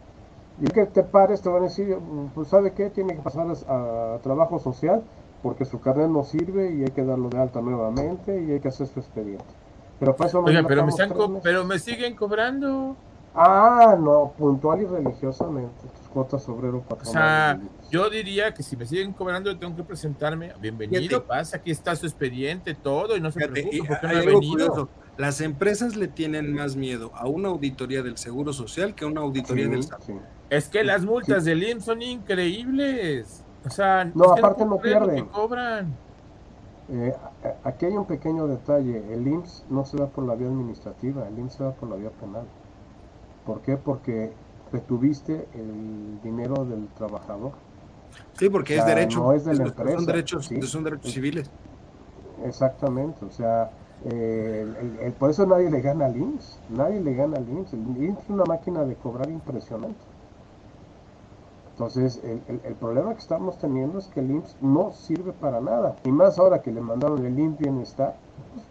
[0.60, 1.96] Y que te pares, te van a decir,
[2.34, 2.90] pues ¿sabe qué?
[2.90, 5.02] Tiene que pasar a, trabajo social
[5.42, 8.68] porque su carnet no sirve y hay que darlo de alta nuevamente y hay que
[8.68, 9.44] hacer su expediente.
[9.98, 10.92] Pero para eso Oiga, pero me,
[11.42, 12.96] pero me siguen cobrando.
[13.34, 15.82] Ah, no, puntual y religiosamente.
[15.98, 17.08] Tus cuotas obrero patronal.
[17.08, 20.52] O sea, yo diría que si me siguen cobrando, tengo que presentarme.
[20.60, 24.88] Bienvenido, pasa, aquí está su expediente, todo, y no se preocupe porque no he venido.
[25.16, 29.20] Las empresas le tienen más miedo a una auditoría del Seguro Social que a una
[29.20, 30.02] auditoría del SAT.
[30.48, 33.44] Es que las multas del IMSS son increíbles.
[33.66, 35.26] O sea, no, aparte no pierden.
[35.26, 35.94] cobran.
[36.92, 37.14] Eh,
[37.62, 39.12] aquí hay un pequeño detalle.
[39.12, 41.96] El IMSS no se va por la vía administrativa, el IMSS se va por la
[41.96, 42.44] vía penal.
[43.46, 43.76] ¿Por qué?
[43.76, 44.32] Porque
[44.72, 47.52] retuviste el dinero del trabajador.
[48.34, 49.20] Sí, porque es derecho.
[49.20, 49.96] No es de la empresa.
[49.96, 51.50] Son derechos, son derechos civiles.
[52.44, 53.70] Exactamente, o sea,
[54.04, 57.74] el, por eso nadie le gana al IMSS, nadie le gana al IMSS.
[57.74, 60.09] El IMSS es una máquina de cobrar impresionante.
[61.80, 65.96] Entonces, el, el, problema que estamos teniendo es que el IMSS no sirve para nada.
[66.04, 68.16] Y más ahora que le mandaron el IMSS Bienestar,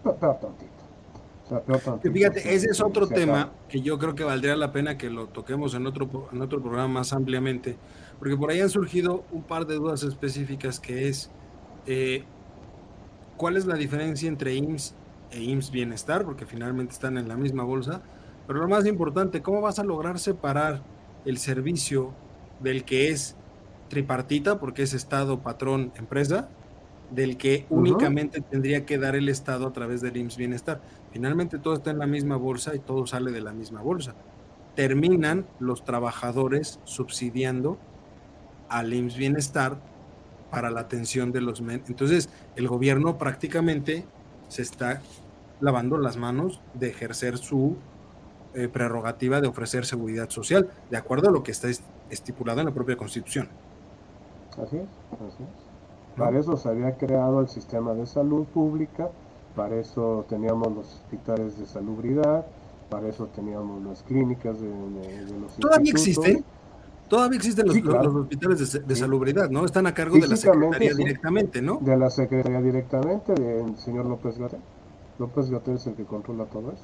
[0.04, 2.14] pues peor tantito.
[2.14, 5.74] Fíjate, ese es otro tema que yo creo que valdría la pena que lo toquemos
[5.74, 7.78] en otro, en otro programa más ampliamente,
[8.20, 11.32] porque por ahí han surgido un par de dudas específicas que es,
[11.88, 12.26] eh,
[13.38, 14.94] ¿cuál es la diferencia entre IMSS
[15.32, 16.26] e IMSS Bienestar?
[16.26, 18.04] Porque finalmente están en la misma bolsa,
[18.46, 20.84] pero lo más importante, ¿cómo vas a lograr separar
[21.26, 22.14] el servicio
[22.60, 23.36] del que es
[23.90, 26.50] tripartita, porque es Estado, patrón, empresa,
[27.12, 30.82] del que únicamente tendría que dar el Estado a través del IMSS Bienestar.
[31.12, 34.14] Finalmente todo está en la misma bolsa y todo sale de la misma bolsa.
[34.76, 37.80] Terminan los trabajadores subsidiando
[38.70, 39.78] al IMSS Bienestar
[40.52, 41.62] para la atención de los...
[41.62, 44.06] Men Entonces, el gobierno prácticamente
[44.48, 45.02] se está
[45.60, 47.78] lavando las manos de ejercer su
[48.54, 51.68] eh, prerrogativa de ofrecer seguridad social, de acuerdo a lo que está
[52.10, 53.48] estipulado en la propia Constitución.
[54.52, 55.70] Así es, así es.
[56.18, 59.10] Para eso se había creado el sistema de salud pública,
[59.56, 62.46] para eso teníamos los hospitales de salubridad,
[62.90, 64.68] para eso teníamos las clínicas de,
[65.40, 66.44] los ¿Todavía existen?
[67.08, 69.66] Todavía existen los, hospitales de, salubridad, ¿no?
[69.66, 71.80] Están a cargo de la Secretaría directamente, ¿no?
[71.82, 74.60] De la Secretaría directamente, del señor López Gatel.
[75.18, 76.84] López Gatel es el que controla todo eso.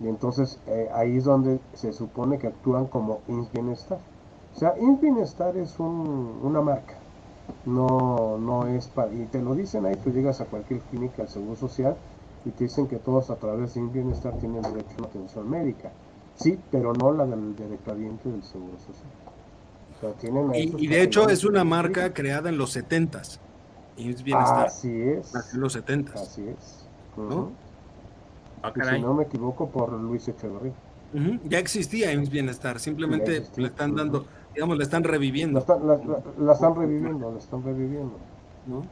[0.00, 3.98] Y entonces eh, ahí es donde se supone que actúan como INS Bienestar.
[4.54, 6.94] O sea, INS Bienestar es un, una marca
[7.66, 11.28] no, no es para, y te lo dicen ahí, tú llegas a cualquier clínica del
[11.28, 11.96] Seguro Social
[12.44, 15.90] y te dicen que todos a través de bienestar tienen derecho a una atención médica.
[16.36, 19.10] Sí, pero no la del directamente del Seguro Social.
[19.96, 23.22] O sea, tienen y, de hecho es una marca creada en los 70
[23.96, 24.66] Bienestar.
[24.66, 25.54] Así es.
[25.54, 26.84] En los 70 Así es.
[27.16, 27.52] ¿No?
[28.64, 30.72] Ah, si no me equivoco, por Luis Echeverría.
[31.44, 35.64] Ya existía IMSS Bienestar, simplemente le están dando digamos, la están reviviendo.
[36.38, 38.18] La, están reviviendo, la están reviviendo.
[38.66, 38.86] ¿No?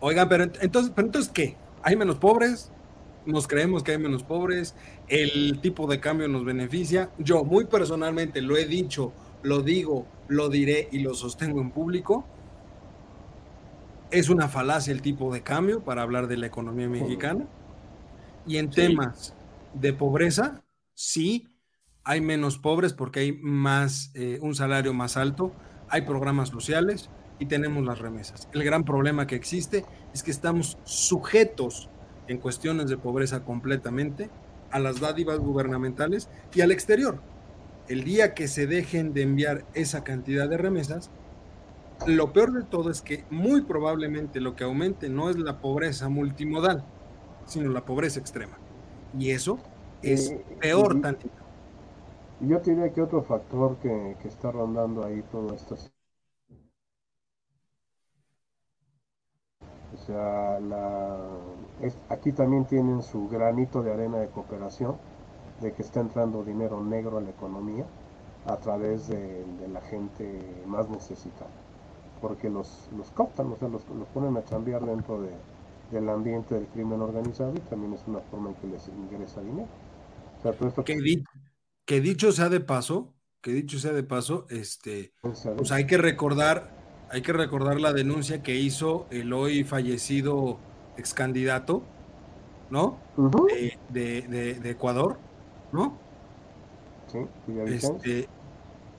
[0.00, 1.56] Oigan, pero entonces, pero entonces, ¿qué?
[1.82, 2.70] ¿Hay menos pobres?
[3.26, 4.74] Nos creemos que hay menos pobres,
[5.08, 7.10] el tipo de cambio nos beneficia.
[7.18, 12.24] Yo muy personalmente lo he dicho, lo digo, lo diré y lo sostengo en público.
[14.10, 17.46] Es una falacia el tipo de cambio para hablar de la economía mexicana.
[18.50, 19.32] Y en temas
[19.74, 21.46] de pobreza, sí,
[22.02, 25.52] hay menos pobres porque hay más, eh, un salario más alto,
[25.88, 28.48] hay programas sociales, y tenemos las remesas.
[28.52, 31.88] El gran problema que existe es que estamos sujetos
[32.26, 34.30] en cuestiones de pobreza completamente
[34.72, 37.22] a las dádivas gubernamentales y al exterior.
[37.86, 41.12] El día que se dejen de enviar esa cantidad de remesas,
[42.04, 46.08] lo peor de todo es que muy probablemente lo que aumente no es la pobreza
[46.08, 46.84] multimodal,
[47.46, 48.58] sino la pobreza extrema.
[49.18, 49.58] Y eso
[50.02, 51.34] es eh, peor tantito.
[52.40, 55.76] Yo diría que otro factor que, que está rondando ahí todo esto
[59.92, 61.18] O sea, la,
[62.08, 64.96] aquí también tienen su granito de arena de cooperación,
[65.60, 67.84] de que está entrando dinero negro a la economía
[68.46, 71.50] a través de, la gente más necesitada,
[72.20, 75.30] porque los, los cooptan, o sea, los, los ponen a cambiar dentro de,
[75.90, 79.68] del ambiente del crimen organizado y también es una forma en que les ingresa dinero.
[80.38, 81.22] O sea, todo esto que,
[81.84, 86.70] que dicho sea de paso, que dicho sea de paso, este, pues hay que recordar,
[87.10, 90.58] hay que recordar la denuncia que hizo el hoy fallecido
[90.96, 91.82] ex candidato,
[92.70, 92.98] ¿no?
[93.88, 95.18] de, Ecuador,
[95.72, 95.98] ¿no?
[97.08, 97.18] Sí,
[97.66, 98.28] este,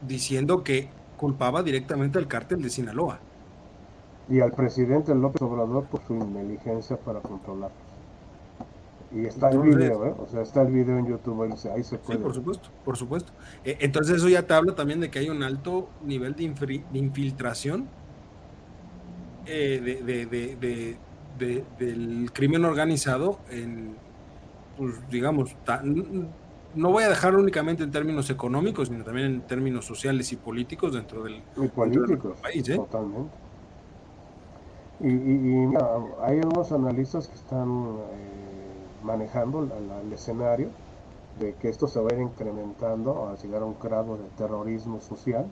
[0.01, 3.19] diciendo que culpaba directamente al cártel de Sinaloa.
[4.31, 7.71] Y al presidente López Obrador por su inteligencia para controlar.
[9.13, 10.15] Y está el video, ¿eh?
[10.17, 12.17] O sea, está el video en YouTube, ahí se puede.
[12.17, 13.33] Sí, por supuesto, por supuesto.
[13.65, 16.43] Eh, entonces eso ya te habla también de que hay un alto nivel de,
[16.93, 17.89] infiltración
[19.45, 20.97] eh, de,
[21.77, 23.95] del crimen organizado en,
[24.77, 25.57] pues digamos,
[26.73, 30.93] no voy a dejar únicamente en términos económicos, sino también en términos sociales y políticos
[30.93, 31.41] dentro del,
[32.41, 32.69] país.
[32.69, 32.75] ¿eh?
[32.75, 33.40] Totalmente.
[35.01, 35.73] Y, y,
[36.21, 37.97] hay unos analistas que están
[39.03, 39.67] manejando
[40.03, 40.69] el escenario
[41.39, 45.01] de que esto se va a ir incrementando a llegar a un grado de terrorismo
[45.01, 45.47] social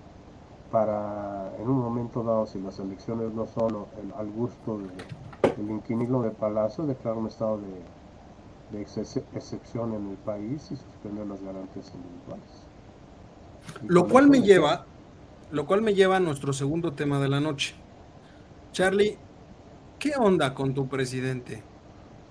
[0.72, 3.86] para en un momento dado si las elecciones no son
[4.16, 4.80] al gusto
[5.58, 11.42] del inquilino de Palacio declarar un estado de, excepción en el país y suspender las
[11.42, 12.68] garantías individuales.
[13.88, 14.86] lo cual me lleva,
[15.52, 17.74] lo cual me lleva a nuestro segundo tema de la noche.
[18.72, 19.18] Charlie,
[20.00, 21.62] ¿qué onda con tu presidente?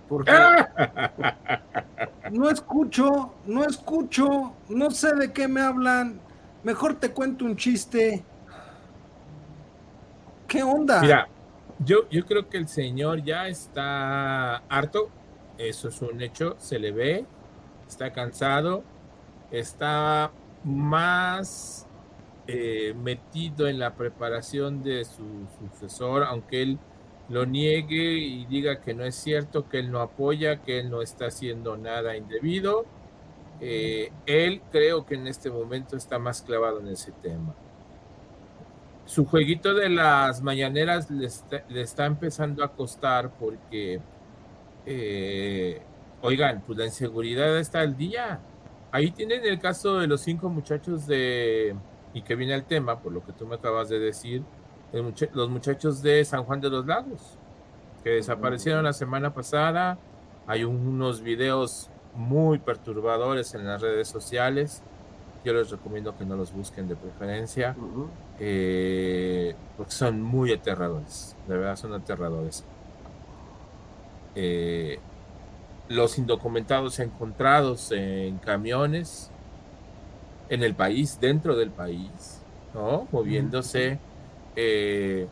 [0.08, 0.32] Porque
[2.32, 6.20] no escucho, no escucho, no sé de qué me hablan.
[6.64, 8.24] Mejor te cuento un chiste.
[10.46, 11.00] ¿Qué onda?
[11.00, 11.28] Mira,
[11.84, 15.10] yo, yo creo que el señor ya está harto.
[15.58, 17.26] Eso es un hecho, se le ve.
[17.86, 18.82] Está cansado.
[19.50, 20.30] Está
[20.64, 21.86] más
[22.46, 26.78] eh, metido en la preparación de su sucesor, aunque él
[27.28, 31.02] lo niegue y diga que no es cierto, que él no apoya, que él no
[31.02, 32.86] está haciendo nada indebido.
[33.60, 37.54] Eh, él creo que en este momento está más clavado en ese tema.
[39.04, 41.26] Su jueguito de las mañaneras le
[41.82, 44.00] está, empezando a costar porque,
[44.86, 45.80] eh,
[46.22, 48.40] oigan, pues la inseguridad está al día.
[48.90, 51.74] Ahí tienen el caso de los cinco muchachos de,
[52.14, 54.42] y que viene el tema, por lo que tú me acabas de decir,
[54.92, 57.36] los muchachos de San Juan de los Lagos,
[58.02, 59.98] que desaparecieron la semana pasada.
[60.46, 64.82] Hay unos videos muy perturbadores en las redes sociales.
[65.44, 67.76] Yo les recomiendo que no los busquen de preferencia,
[68.40, 72.64] eh, porque son muy aterradores, de verdad son aterradores.
[74.34, 74.98] Eh,
[75.88, 79.30] los indocumentados encontrados en camiones
[80.48, 82.42] en el país, dentro del país,
[82.74, 83.06] ¿no?
[83.12, 83.98] Moviéndose
[84.60, 85.28] eh,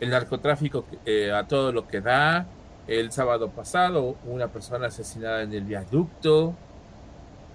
[0.00, 2.46] el narcotráfico eh, a todo lo que da.
[2.86, 6.54] El sábado pasado, una persona asesinada en el viaducto,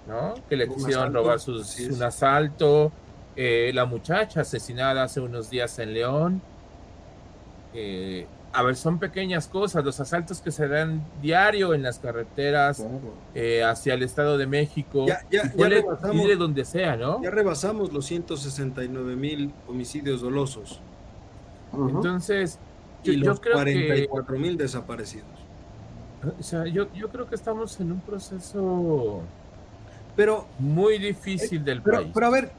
[0.06, 0.34] ¿no?
[0.48, 2.92] Que le quisieron robar sus, un asalto.
[3.34, 6.40] Eh, la muchacha asesinada hace unos días en León.
[8.52, 12.86] a ver, son pequeñas cosas, los asaltos que se dan diario en las carreteras
[13.64, 17.20] hacia el Estado de México, ya, ya, de donde sea, ¿no?
[17.20, 20.80] Ya rebasamos los 169 mil homicidios dolosos.
[21.88, 22.58] Entonces,
[23.04, 25.28] yo, y los 44 mil desaparecidos.
[26.38, 29.22] O sea, yo, yo creo que estamos en un proceso
[30.16, 32.08] pero, muy difícil del país.
[32.12, 32.50] Pero a ver,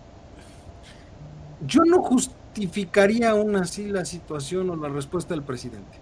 [1.65, 5.97] yo no justificaría aún así la situación o la respuesta del presidente.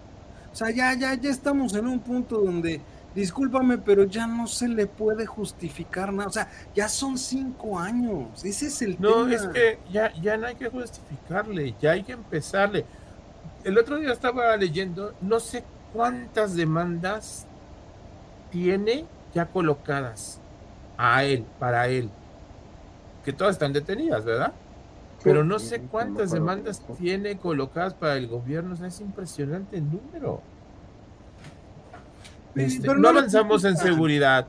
[0.52, 2.80] O sea, ya, ya, ya estamos en un punto donde,
[3.14, 6.28] discúlpame, pero ya no se le puede justificar nada.
[6.28, 8.44] O sea, ya son cinco años.
[8.44, 9.24] Ese es el no, tema.
[9.24, 12.84] No, es que ya, ya no hay que justificarle, ya hay que empezarle
[13.66, 17.46] el otro día estaba leyendo, no sé cuántas demandas
[18.50, 19.04] tiene
[19.34, 20.40] ya colocadas
[20.96, 22.08] a él, para él,
[23.24, 24.52] que todas están detenidas, ¿verdad?
[25.26, 29.84] pero no sé cuántas demandas tiene colocadas para el gobierno, o sea, es impresionante el
[29.90, 30.40] número.
[32.54, 34.46] Este, no, avanzamos en seguridad,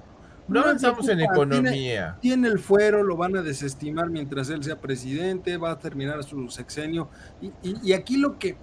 [0.47, 2.17] no, avanzamos en economía.
[2.21, 6.47] Tiene, el fuero, lo van a desestimar mientras él sea presidente, va a terminar su
[6.49, 7.09] sexenio.
[7.41, 7.51] Y,
[7.83, 8.55] y, aquí lo que,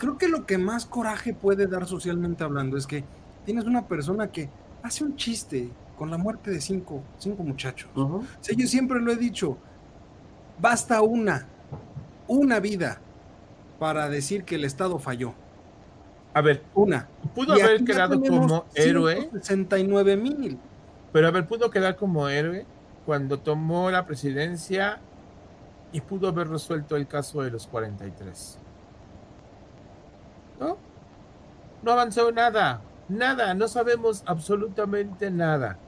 [0.00, 3.04] creo que lo que más coraje puede dar socialmente hablando es que
[3.44, 4.48] tienes una persona que
[4.82, 7.90] hace un chiste con la muerte de cinco, cinco muchachos.
[7.94, 9.58] yo siempre lo he dicho,
[10.58, 11.46] basta una,
[12.26, 12.98] una vida
[13.78, 15.34] para decir que el Estado falló.
[16.32, 17.06] A ver, una.
[17.34, 19.28] Pudo haber quedado como héroe.
[19.32, 20.58] 69 mil.
[21.12, 22.64] Pero a ver, pudo quedar como héroe
[23.04, 24.98] cuando tomó la presidencia
[25.92, 28.59] y pudo haber resuelto el caso de los 43.
[30.60, 30.76] ¿No?
[31.82, 35.78] No avanzó nada, nada, no sabemos absolutamente nada.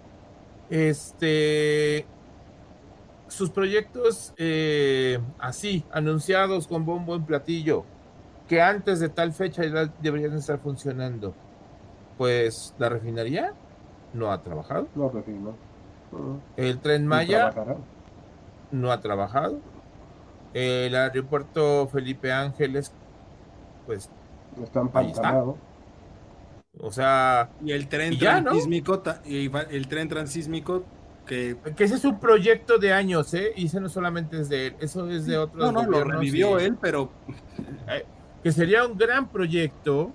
[0.71, 2.07] Este,
[3.29, 7.85] sus proyectos eh, así, anunciados con bombo en platillo,
[8.49, 11.35] que antes de tal fecha ya deberían estar funcionando.
[12.17, 13.53] Pues la refinería
[14.15, 14.89] no ha trabajado.
[14.95, 15.55] No refinó.
[16.57, 17.53] El tren Maya
[18.71, 19.61] no ha trabajado.
[20.53, 22.93] El aeropuerto Felipe Ángeles,
[23.87, 24.11] pues.
[24.63, 25.57] Está empantanado.
[26.81, 27.51] O sea.
[27.65, 30.85] Y el tren transísmico, y el tren transísmico
[31.27, 33.53] que, ese es un proyecto de años, ¿eh?
[33.57, 35.73] Y ese no solamente es de él, eso es de otros.
[35.73, 37.11] No, no, lo revivió él, pero.
[37.89, 38.05] Eh,
[38.43, 40.11] que sería un gran proyecto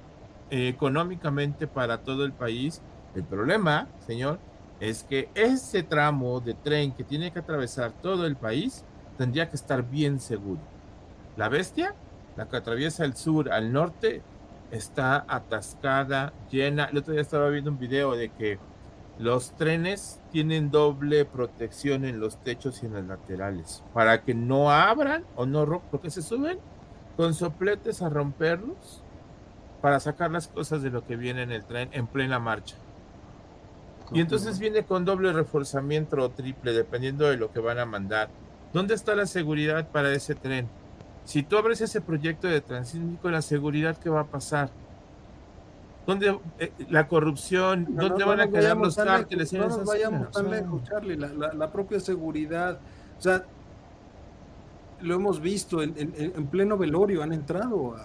[0.50, 2.82] eh, económicamente para todo el país.
[3.16, 4.40] El problema, señor,
[4.80, 8.84] es que ese tramo de tren que tiene que atravesar todo el país
[9.18, 10.60] tendría que estar bien seguro.
[11.38, 11.96] La bestia,
[12.38, 14.22] la que atraviesa el sur al norte,
[14.72, 16.86] está atascada, llena.
[16.86, 18.60] El otro día estaba viendo un video de que
[19.18, 24.72] los trenes tienen doble protección en los techos y en los laterales para que no
[24.72, 26.60] abran o no rompan, porque se suben
[27.16, 29.02] con sopletes a romperlos
[29.82, 32.76] para sacar las cosas de lo que viene en el tren en plena marcha.
[34.12, 38.30] Y entonces viene con doble reforzamiento o triple, dependiendo de lo que van a mandar.
[38.72, 40.70] ¿Dónde está la seguridad para ese tren?
[41.28, 44.70] Si tú abres ese proyecto de transísmico, la seguridad que va a pasar
[46.08, 47.86] ¿Dónde eh, la corrupción?
[47.90, 49.52] ¿Dónde van a quedar los cárteles?
[49.52, 51.18] No nos vayamos tan lejos, Charlie.
[51.18, 52.80] La, propia seguridad.
[53.20, 53.44] O sea,
[55.02, 57.98] lo hemos visto en, pleno velorio, han entrado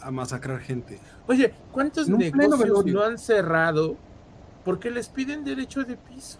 [0.00, 1.00] a, masacrar gente.
[1.26, 3.96] Oye, ¿cuántos negocios no han cerrado
[4.64, 6.38] porque les piden derecho de piso?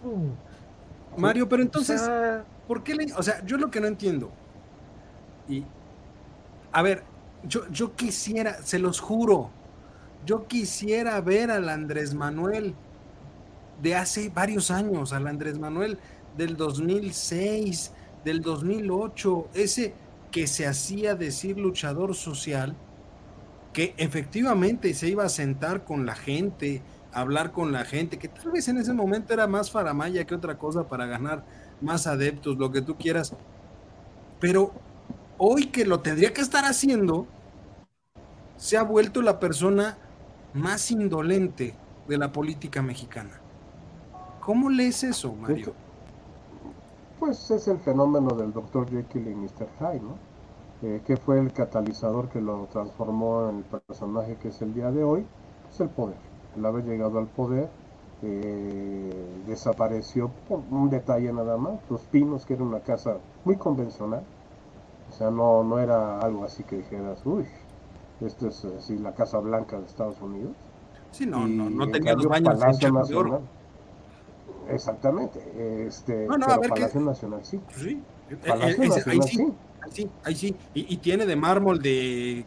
[1.17, 2.09] Mario, pero entonces,
[2.69, 3.13] ¿por qué le.?
[3.15, 4.31] O sea, yo lo que no entiendo.
[5.49, 5.65] Y.
[6.73, 7.03] A ver,
[7.45, 9.51] yo, yo quisiera, se los juro,
[10.25, 12.75] yo quisiera ver al Andrés Manuel
[13.83, 15.99] de hace varios años, al Andrés Manuel
[16.37, 17.93] del 2006,
[18.25, 19.95] del 2008, ese
[20.31, 22.77] que se hacía decir luchador social,
[23.73, 28.53] que efectivamente se iba a sentar con la gente, hablar con la gente, que tal
[28.53, 31.45] vez en ese momento era más faramaya que otra cosa para ganar
[31.81, 33.35] más adeptos, lo que tú quieras.
[34.39, 34.73] Pero
[35.43, 37.27] hoy que lo tendría que estar haciendo,
[38.59, 39.97] se ha vuelto la persona
[40.53, 41.75] más indolente
[42.07, 43.41] de la política mexicana.
[44.41, 45.73] ¿Cómo lees eso, Mario?
[47.19, 48.91] Pues es el fenómeno del Dr.
[48.91, 49.69] Jekyll y Mr.
[49.79, 50.19] Hyde, ¿no?
[50.83, 54.91] Eh, que fue el catalizador que lo transformó en el personaje que es el día
[54.91, 55.25] de hoy,
[55.73, 56.19] es el poder.
[56.55, 57.71] El haber llegado al poder
[58.23, 63.17] eh, desapareció por un detalle nada más, Los Pinos, que era una casa
[63.47, 64.23] muy convencional,
[65.11, 67.45] o sea, no, no era algo así que dijeras, uy,
[68.21, 70.53] esto es así, la Casa Blanca de Estados Unidos.
[71.11, 73.41] Sí, no, no, no tenía los baños Palacio Nacional.
[74.69, 75.41] Exactamente.
[75.87, 77.61] Este, no, no, a ver Palacio Nacional sí.
[77.75, 78.01] Sí.
[78.47, 79.53] Palacio Nacional sí.
[79.83, 80.57] Ahí sí, ahí sí.
[80.75, 82.45] Y, y, tiene de mármol de.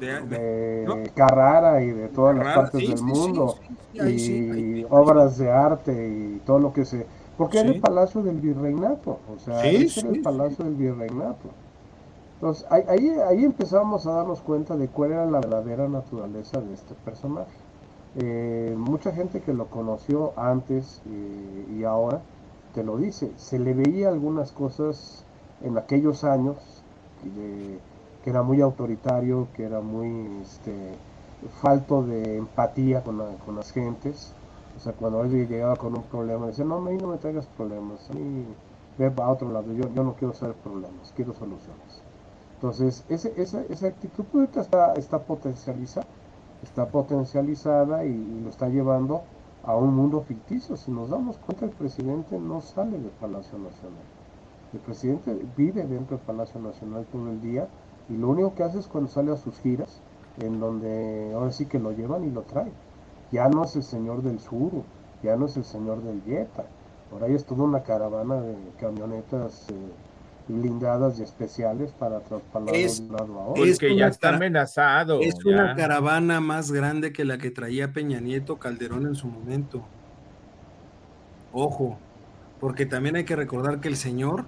[0.00, 3.56] De, de, Carrara y de todas las partes del mundo.
[3.94, 7.06] y obras de arte y todo lo que se.
[7.38, 9.20] Porque era el palacio del virreinato.
[9.32, 11.50] O sea, era el palacio del virreinato.
[12.36, 16.94] Entonces, ahí, ahí empezamos a darnos cuenta de cuál era la verdadera naturaleza de este
[16.94, 17.56] personaje.
[18.18, 22.22] Eh, mucha gente que lo conoció antes eh, y ahora
[22.74, 25.24] te lo dice, se le veía algunas cosas
[25.62, 26.56] en aquellos años
[28.22, 30.94] que era muy autoritario, que era muy este,
[31.60, 34.32] falto de empatía con, las gentes.
[34.76, 37.46] O sea, cuando alguien llegaba con un problema, decía, no, a mí no me traigas
[37.46, 38.44] problemas, a mí
[38.98, 42.05] ve a otro lado, yo, yo no quiero hacer problemas, quiero soluciones.
[42.56, 44.24] Entonces, ese, esa, esa actitud
[44.56, 46.06] está, está potencializada,
[46.62, 49.22] está potencializada y, lo está llevando
[49.62, 50.74] a un mundo ficticio.
[50.76, 54.02] Si nos damos cuenta, el presidente no sale del Palacio Nacional.
[54.72, 57.68] El presidente vive dentro del Palacio Nacional todo el día
[58.08, 60.00] y lo único que hace es cuando sale a sus giras,
[60.40, 62.72] en donde ahora sí que lo llevan y lo traen.
[63.32, 64.72] Ya no es el señor del sur,
[65.22, 66.64] ya no es el señor del Jetta.
[67.10, 69.74] Por ahí es toda una caravana de camionetas eh,
[70.48, 73.64] blindadas y especiales para traspasar de un lado a otro.
[73.64, 75.20] Es que ya está amenazado.
[75.20, 79.82] Es una caravana más grande que la que traía Peña Nieto Calderón en su momento.
[81.52, 81.98] Ojo,
[82.60, 84.44] porque también hay que recordar que el señor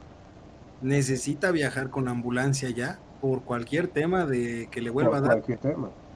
[0.81, 5.43] necesita viajar con ambulancia ya por cualquier tema de que le vuelva a dar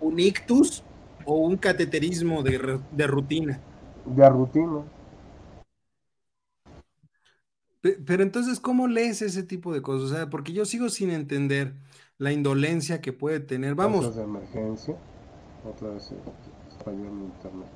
[0.01, 0.85] un ictus
[1.25, 3.61] o un cateterismo de, de rutina.
[4.05, 4.83] De rutina.
[7.83, 10.11] Pero entonces, ¿cómo lees ese tipo de cosas?
[10.11, 11.75] O sea, porque yo sigo sin entender
[12.17, 13.75] la indolencia que puede tener.
[13.75, 14.15] Vamos.
[14.15, 14.95] de emergencia.
[15.69, 16.13] Otra vez
[16.87, 17.69] en internet.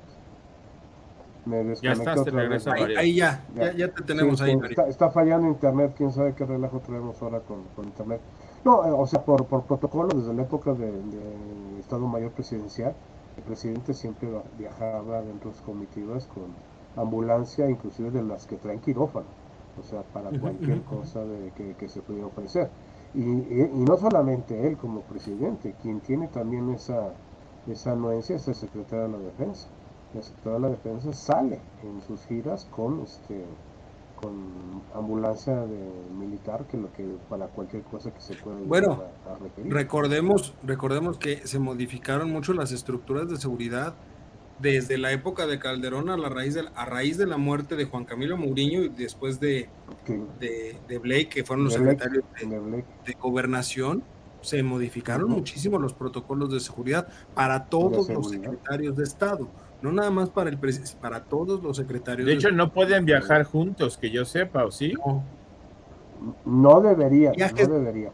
[1.45, 4.57] Me ya estás, te regresa ahí, ahí ya, ya, ya, te tenemos ahí.
[4.69, 8.19] Está, está, fallando internet, quién sabe qué relajo traemos ahora con, con internet.
[8.65, 12.93] No, eh, o sea, por, por protocolo, desde la época del de Estado Mayor Presidencial,
[13.37, 14.27] el presidente siempre
[14.57, 16.47] viajaba dentro de sus comitivas con
[17.01, 19.46] ambulancia, inclusive de las que traen quirófano
[19.79, 22.69] o sea, para cualquier cosa de, que, se pudiera ofrecer.
[23.13, 27.13] Y, no solamente él como presidente, quien tiene también esa,
[27.67, 29.67] esa anuencia es el secretario de la Defensa.
[30.13, 33.45] El secretario de la Defensa sale en sus giras con este
[34.19, 34.33] con
[34.95, 39.03] ambulancia de militar que lo que para cualquier cosa que se pueda bueno
[39.65, 43.93] recordemos recordemos que se modificaron mucho las estructuras de seguridad
[44.59, 47.85] desde la época de Calderón a, la raíz de, a raíz de la muerte de
[47.85, 49.69] Juan Camilo Mourinho y después de,
[50.39, 54.03] de, Blake, que fueron los secretarios de, gobernación,
[54.41, 59.47] se modificaron muchísimo los protocolos de seguridad para todos los secretarios de Estado,
[59.81, 60.57] no nada más para el
[60.99, 62.25] para todos los secretarios.
[62.25, 64.93] De hecho, no pueden viajar juntos, que yo sepa, ¿o sí?
[66.45, 68.11] No, debería, viajes, no debería.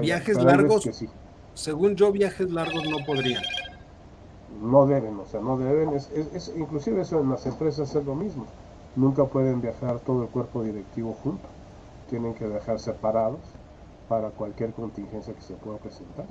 [0.00, 0.88] viajes largos,
[1.54, 3.42] según yo, viajes largos no podrían
[4.60, 8.14] no deben, o sea, no deben, es, es, inclusive eso en las empresas es lo
[8.14, 8.46] mismo,
[8.96, 11.46] nunca pueden viajar todo el cuerpo directivo junto,
[12.08, 13.40] tienen que viajar separados
[14.08, 16.26] para cualquier contingencia que se pueda presentar.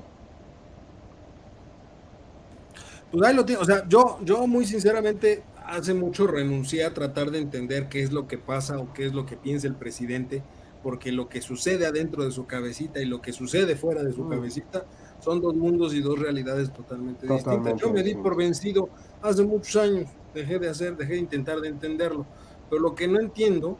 [3.11, 7.31] Pues ahí lo tengo, o sea, yo, yo muy sinceramente hace mucho renuncié a tratar
[7.31, 10.41] de entender qué es lo que pasa o qué es lo que piensa el presidente,
[10.81, 14.23] porque lo que sucede adentro de su cabecita y lo que sucede fuera de su
[14.23, 14.29] mm.
[14.29, 14.85] cabecita
[15.23, 17.79] son dos mundos y dos realidades totalmente, distintas.
[17.79, 18.89] Yo me di por vencido
[19.21, 22.25] hace muchos años, dejé de hacer, dejé de intentar de entenderlo,
[22.69, 23.77] pero lo que no entiendo,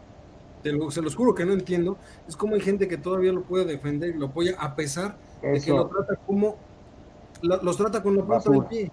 [0.64, 4.16] se los juro que no entiendo, es cómo hay gente que todavía lo puede defender
[4.16, 6.56] y lo apoya a pesar de que lo trata como,
[7.42, 8.92] los trata con la punta del pie.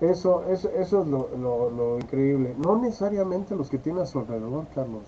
[0.00, 2.54] Eso, eso, eso es lo, lo, increíble.
[2.56, 5.02] No necesariamente los que tienen a su alrededor, Carlos.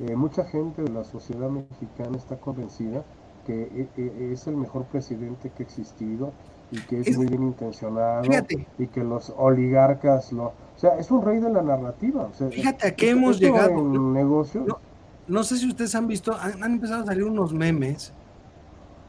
[0.00, 3.04] Eh, mucha gente de la sociedad mexicana está convencida
[3.44, 6.32] que e, e, es el mejor presidente que ha existido
[6.70, 8.22] y que es, muy bien intencionado
[8.78, 10.46] y que los oligarcas lo...
[10.46, 12.28] O sea, es un rey de la narrativa.
[12.50, 13.78] fíjate a qué hemos llegado.
[13.78, 14.66] En negocios.
[15.28, 18.12] No, sé si ustedes han visto, han, han empezado a salir unos memes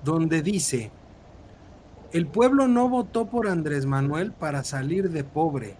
[0.03, 0.91] donde dice,
[2.11, 5.75] el pueblo no votó por Andrés Manuel para salir de pobre,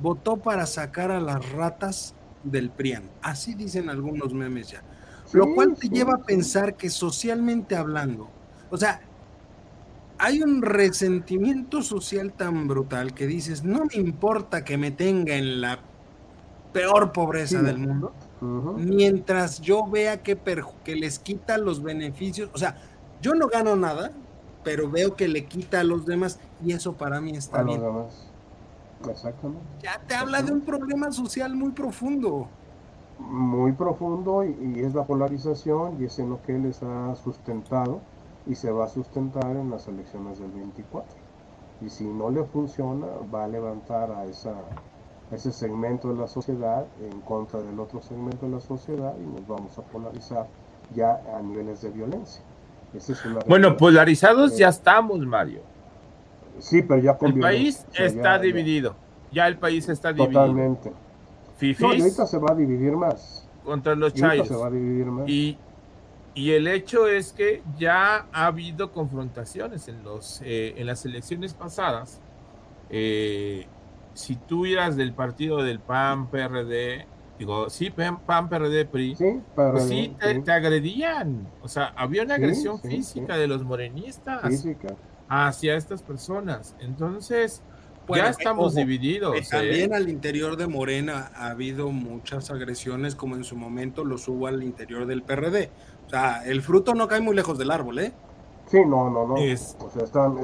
[0.00, 3.04] votó para sacar a las ratas del PRIAN.
[3.22, 4.82] Así dicen algunos memes ya
[5.32, 8.28] lo cual te lleva a pensar que socialmente hablando,
[8.70, 9.00] o sea,
[10.18, 15.60] hay un resentimiento social tan brutal que dices, no me importa que me tenga en
[15.60, 15.80] la
[16.72, 18.12] peor pobreza del mundo,
[18.76, 20.38] mientras yo vea que,
[20.84, 22.76] que les quita los beneficios, o sea,
[23.20, 24.12] yo no gano nada,
[24.64, 27.82] pero veo que le quita a los demás y eso para mí está bien.
[29.08, 29.64] Exactamente.
[29.82, 32.48] Ya te habla de un problema social muy profundo
[33.30, 38.00] muy profundo y, es la polarización y es en lo que él les ha sustentado
[38.46, 41.08] y se va a sustentar en las elecciones del 24.
[41.80, 44.54] Y si no le funciona, va a levantar a, esa,
[45.30, 49.46] ese segmento de la sociedad en contra del otro segmento de la sociedad y nos
[49.46, 50.46] vamos a polarizar
[50.94, 52.42] ya a niveles de violencia.
[53.46, 55.60] bueno, polarizados ya estamos, Mario.
[56.58, 58.94] Sí, pero ya con El país está dividido.
[59.32, 59.46] Ya.
[59.46, 60.40] el país está dividido.
[60.40, 60.92] Totalmente
[61.60, 63.48] ahorita se va a dividir más.
[63.64, 64.50] Contra los Chayos.
[65.26, 65.58] Y,
[66.34, 72.20] el hecho es que ya ha habido confrontaciones en, los, eh, en las elecciones pasadas.
[72.88, 73.66] Eh,
[74.14, 77.06] si tú eras del partido del PAN, PRD,
[77.38, 81.48] digo, sí, PAN, PRD, PRI, sí, pues sí, te, agredían.
[81.62, 84.42] O sea, había una agresión física de los morenistas
[85.28, 86.76] hacia estas personas.
[86.80, 87.62] Entonces,
[88.08, 89.36] ya estamos divididos.
[89.36, 89.46] ¿eh?
[89.50, 94.46] También al interior de Morena ha habido muchas agresiones, como en su momento los hubo
[94.46, 95.70] al interior del PRD.
[96.06, 98.12] O sea, el fruto no cae muy lejos del árbol, ¿eh?
[98.70, 99.36] Sí, no, no, no.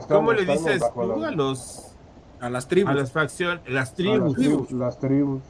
[0.09, 1.95] ¿Cómo le dices tú a los
[2.41, 2.91] a las tribus?
[2.91, 4.71] A las facciones, las tribus.
[4.73, 5.43] Las tribus.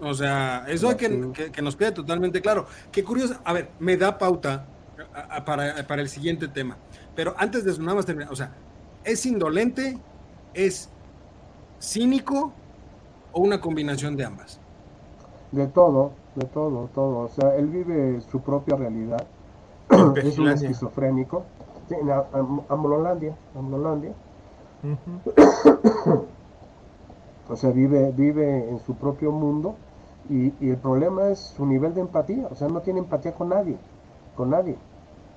[0.00, 2.66] O sea, eso hay que, que, nos quede totalmente claro.
[2.90, 3.34] Qué curioso.
[3.44, 4.66] A ver, me da pauta
[5.44, 6.76] para, para el siguiente tema.
[7.14, 8.32] Pero antes de eso, nada más terminar.
[8.32, 8.52] O sea,
[9.04, 9.98] ¿es indolente?
[10.54, 10.88] ¿Es
[11.80, 12.52] cínico?
[13.32, 14.58] ¿O una combinación de ambas?
[15.52, 17.18] De todo, de todo, todo.
[17.20, 19.24] O sea, él vive su propia realidad.
[20.16, 21.44] es un esquizofrénico.
[21.90, 22.10] En
[22.68, 24.12] Amlolandia, Amlolandia.
[27.48, 29.74] o sea, vive, vive en su propio mundo
[30.28, 32.46] y, y, el problema es su nivel de empatía.
[32.50, 33.76] O sea, no tiene empatía con nadie,
[34.36, 34.76] con nadie.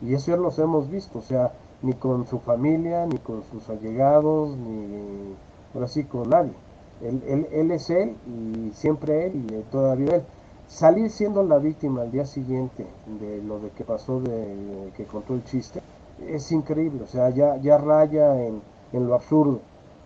[0.02, 1.20] Y eso ya los hemos visto.
[1.20, 1.54] O sea,
[1.84, 5.36] ni con su familia, ni con sus allegados, ni
[5.74, 6.54] ahora sí con nadie.
[7.02, 10.24] Él, él, él es él y siempre él y todavía él.
[10.68, 12.88] Salir siendo la víctima al día siguiente
[13.20, 15.82] de lo de que pasó, de, que contó el chiste,
[16.28, 17.04] es increíble.
[17.04, 18.62] O sea, ya, ya raya en,
[18.94, 19.60] en lo absurdo,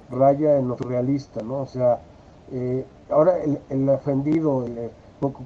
[0.09, 1.59] raya en lo surrealista, ¿no?
[1.61, 1.99] O sea,
[2.51, 4.65] eh, ahora el, el ofendido,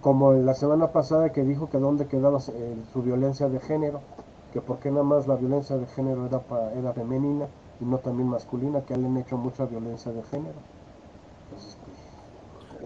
[0.01, 3.99] como la semana pasada que dijo que dónde quedaba eh, su violencia de género,
[4.51, 6.41] que por qué nada más la violencia de género era,
[6.77, 7.47] era femenina
[7.79, 10.59] y no también masculina, que le han hecho mucha violencia de género.
[11.49, 11.77] Pues,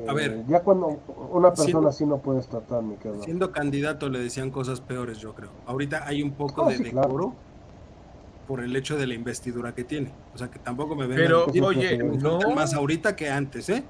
[0.07, 0.99] a ver, eh, ya cuando
[1.31, 3.23] una persona así no puedes tratar, mi querido.
[3.23, 5.49] Siendo candidato le decían cosas peores, yo creo.
[5.65, 7.33] Ahorita hay un poco de decoro
[8.47, 10.11] por el hecho de la investidura que tiene.
[10.33, 12.39] O sea, que tampoco me ven Pero, oye, no.
[12.53, 13.83] más ahorita que antes, ¿eh?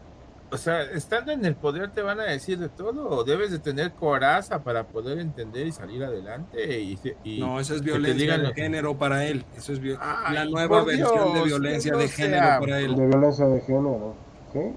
[0.52, 3.60] O sea, estando en el poder te van a decir de todo, o debes de
[3.60, 6.80] tener coraza para poder entender y salir adelante.
[7.24, 9.44] Y, no, eso es violencia de género para él.
[9.58, 12.96] Eso es la nueva versión de violencia de género para él.
[12.96, 14.16] De violencia de género.
[14.54, 14.74] ¿Qué?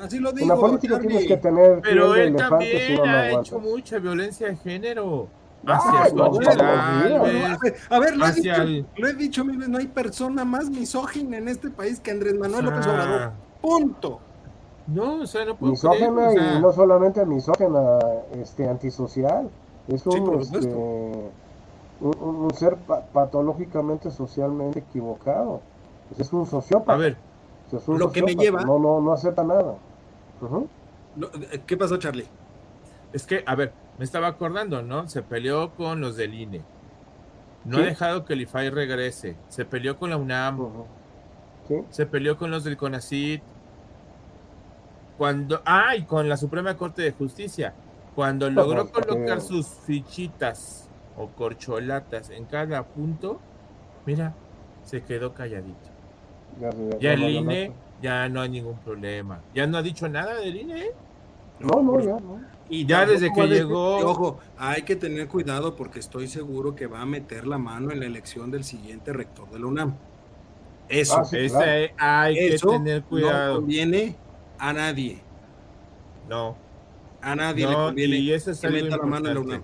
[0.00, 0.42] Así lo digo.
[0.42, 1.80] En la política tienes que tener.
[1.82, 5.28] Pero él también ha hecho mucha violencia de género.
[5.64, 6.12] Hacia
[7.88, 8.52] a ver, lo, he dicho,
[8.96, 12.84] lo he dicho, no hay persona más misógina en este país que Andrés Manuel López
[12.84, 13.32] Obrador.
[13.60, 14.20] Punto.
[14.86, 17.98] No, o sea, no puedo Misógena y no solamente misógena,
[18.34, 19.48] este, antisocial.
[19.88, 20.74] Es un, este,
[22.00, 22.76] un, ser
[23.12, 25.60] patológicamente socialmente equivocado.
[26.08, 26.94] Pues es un sociópata.
[26.94, 27.16] A ver,
[27.86, 28.62] lo que me lleva...
[28.62, 29.74] No, no, no acepta nada.
[31.66, 32.26] ¿Qué pasó, Charlie?
[33.12, 35.08] Es que, a ver, me estaba acordando, ¿no?
[35.08, 36.62] Se peleó con los del INE.
[37.64, 39.36] No ha dejado que el IFAI regrese.
[39.48, 40.58] Se peleó con la UNAM.
[41.90, 43.42] Se peleó con los del CONACIT
[45.18, 47.74] cuando, ah, y con la Suprema Corte de Justicia,
[48.14, 53.40] cuando logró colocar sus fichitas o corcholatas en cada punto,
[54.06, 54.34] mira,
[54.84, 55.90] se quedó calladito.
[57.00, 59.40] Ya, el INE ya no hay ningún problema.
[59.54, 60.90] ¿Ya no ha dicho nada del INE?
[61.60, 62.40] No, no, ya no.
[62.68, 63.98] Y ya desde que llegó.
[63.98, 68.00] Ojo, hay que tener cuidado porque estoy seguro que va a meter la mano en
[68.00, 69.94] la elección del siguiente rector de la UNAM.
[70.88, 73.54] Eso, ah, ese, hay que tener cuidado.
[73.54, 74.16] No conviene
[74.62, 75.20] a nadie.
[76.28, 76.56] No.
[77.20, 79.62] A nadie le conviene y ese es que meta la mano en la UNAM.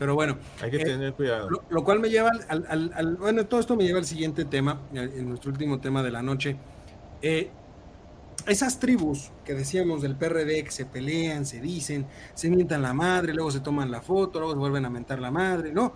[0.00, 0.36] Pero bueno.
[0.60, 1.48] Hay que eh, tener cuidado.
[1.48, 5.28] Lo, cual me lleva al, al, Bueno, todo esto me lleva al siguiente tema, en
[5.28, 6.56] nuestro último tema de la noche.
[7.22, 7.50] Eh,
[8.48, 13.32] esas tribus que decíamos del PRD que se pelean, se dicen, se mientan la madre,
[13.32, 15.92] luego se toman la foto, luego se vuelven a mentar la madre, ¿no?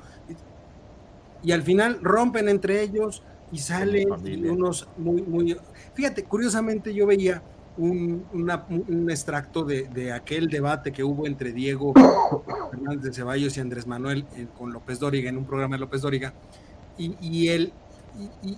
[1.43, 4.09] Y, y al final rompen entre ellos y salen
[4.51, 5.57] unos muy, muy
[5.95, 7.43] Fíjate, curiosamente yo veía
[7.79, 11.93] un, extracto de, aquel debate que hubo entre Diego
[12.71, 16.01] Fernández de Ceballos y Andrés Manuel eh, con López Dóriga en un programa de López
[16.03, 16.33] Dóriga.
[16.99, 17.75] Y, el,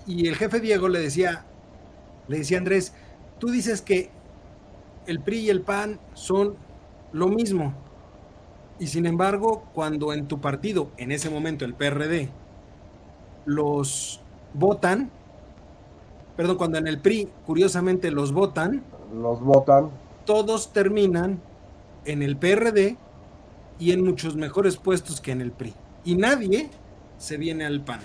[0.06, 1.44] y, el jefe Diego le decía,
[2.28, 2.92] le decía Andrés,
[3.40, 4.10] tú dices que
[5.08, 6.54] el PRI y el PAN son
[7.12, 7.74] lo mismo.
[8.78, 12.28] Y sin embargo, cuando en tu partido, en ese momento el PRD,
[13.44, 14.20] los
[14.54, 15.10] votan,
[16.36, 18.82] perdón, cuando en el PRI, curiosamente, los votan.
[19.14, 19.90] Los votan.
[20.24, 21.40] Todos terminan
[22.04, 22.96] en el PRD
[23.78, 25.74] y en muchos mejores puestos que en el PRI.
[26.04, 26.70] Y nadie
[27.18, 28.00] se viene al PAN.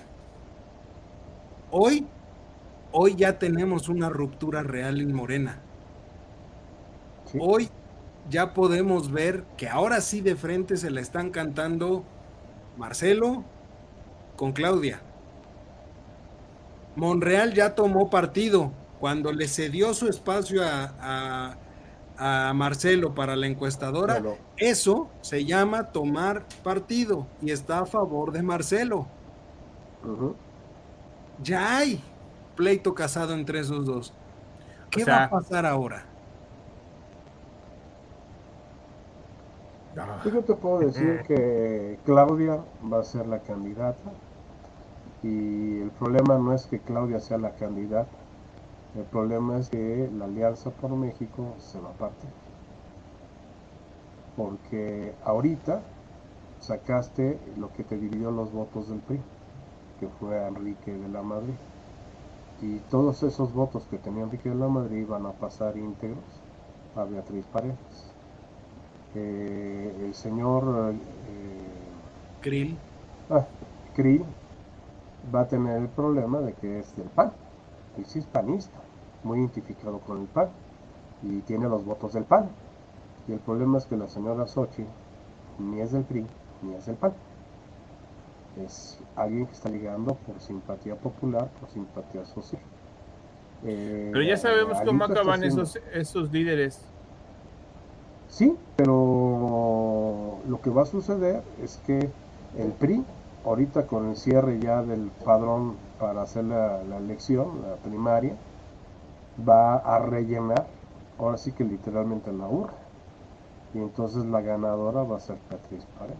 [1.71, 2.05] Hoy,
[2.91, 5.59] hoy ya tenemos una ruptura real en Morena.
[7.39, 7.69] Hoy
[8.29, 12.03] ya podemos ver que ahora sí de frente se la están cantando
[12.77, 13.43] Marcelo
[14.35, 15.01] con Claudia.
[16.95, 18.71] Monreal ya tomó partido.
[18.99, 21.57] Cuando le cedió su espacio a,
[22.53, 24.21] Marcelo para la encuestadora,
[24.55, 29.07] eso se llama tomar partido y está a favor de Marcelo.
[31.41, 32.01] Ya hay.
[32.55, 34.13] pleito casado entre esos dos.
[34.89, 36.05] ¿Qué va a pasar ahora?
[40.23, 44.11] Yo te puedo decir que Claudia va a ser la candidata
[45.23, 48.11] y el problema no es que Claudia sea la candidata,
[48.95, 52.29] el problema es que la Alianza por México se va a partir.
[54.35, 55.81] Porque ahorita
[56.59, 59.21] sacaste lo que te dividió los votos del PRI,
[59.99, 61.55] que fue Enrique de la Madrid.
[62.61, 66.23] Y todos esos votos que tenía Enrique de la Madrid van a pasar íntegros
[66.95, 68.13] a Beatriz Paredes.
[69.15, 72.77] Eh, el señor eh, Krill.
[73.29, 73.45] Ah,
[73.95, 74.23] Krill
[75.33, 77.31] va a tener el problema de que es del PAN,
[77.97, 78.77] y es hispanista,
[79.23, 80.49] muy identificado con el PAN,
[81.21, 82.49] y tiene los votos del PAN.
[83.27, 84.85] Y el problema es que la señora Sochi
[85.59, 86.25] ni es del PRI,
[86.61, 87.13] ni es del PAN.
[88.65, 92.61] Es alguien que está ligando por simpatía popular, por simpatía social.
[93.63, 96.85] Pero ya sabemos eh, cómo acaban esos, esos líderes
[98.33, 102.09] Sí, pero lo que va a suceder es que
[102.57, 103.03] el PRI,
[103.45, 108.35] ahorita con el cierre ya del padrón para hacer la, elección, la primaria,
[109.47, 110.67] va a rellenar,
[111.19, 112.73] ahora sí que literalmente la urna.
[113.73, 116.17] Y entonces la ganadora va a ser Patricia Paredes.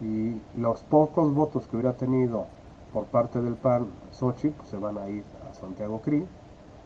[0.00, 2.46] Y los pocos votos que hubiera tenido
[2.92, 6.26] por parte del PAN Sochi pues se van a ir a Santiago CRI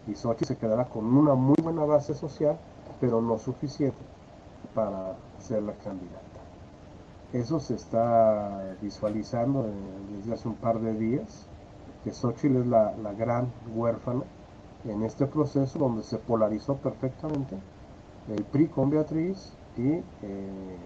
[0.08, 2.56] y Sochi se quedará con una muy buena base social
[3.00, 3.98] pero no suficiente
[4.74, 6.31] para ser la candidata.
[7.32, 9.66] Eso se está visualizando
[10.16, 11.46] desde hace un par de días,
[12.04, 14.24] que Xochitl es la, gran huérfana
[14.84, 17.56] en este proceso donde se polarizó perfectamente
[18.28, 20.76] el PRI con Beatriz y eh,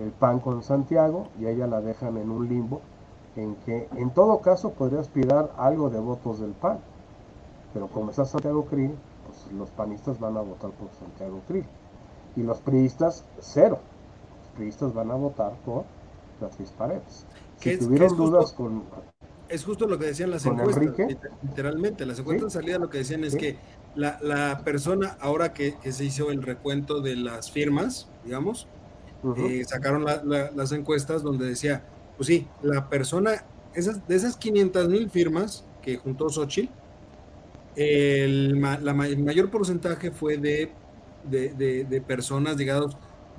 [0.00, 2.80] el PAN con Santiago, y ella la dejan en un limbo
[3.36, 6.78] en que en todo caso podría aspirar algo de votos del PAN,
[7.72, 8.94] pero como está Santiago CRI,
[9.52, 11.66] los panistas van a votar por Santiago Krill
[12.36, 13.78] y los priistas cero.
[14.56, 15.84] Priistas van a votar por
[16.40, 17.26] Beatriz Paredes.
[17.58, 18.84] Si tuvieron dudas con
[19.48, 20.82] es justo lo que decían las encuestas,
[21.42, 23.56] literalmente, las encuestas de salida lo que decían es que
[23.94, 28.66] la, persona, ahora que, se hizo el recuento de las firmas, digamos,
[29.36, 31.84] eh, sacaron las encuestas donde decía,
[32.16, 33.44] pues sí, la persona,
[33.74, 36.72] esas, de esas 500 mil firmas que juntó Xochitl,
[37.76, 40.70] el, mayor porcentaje fue de,
[41.24, 42.56] de, personas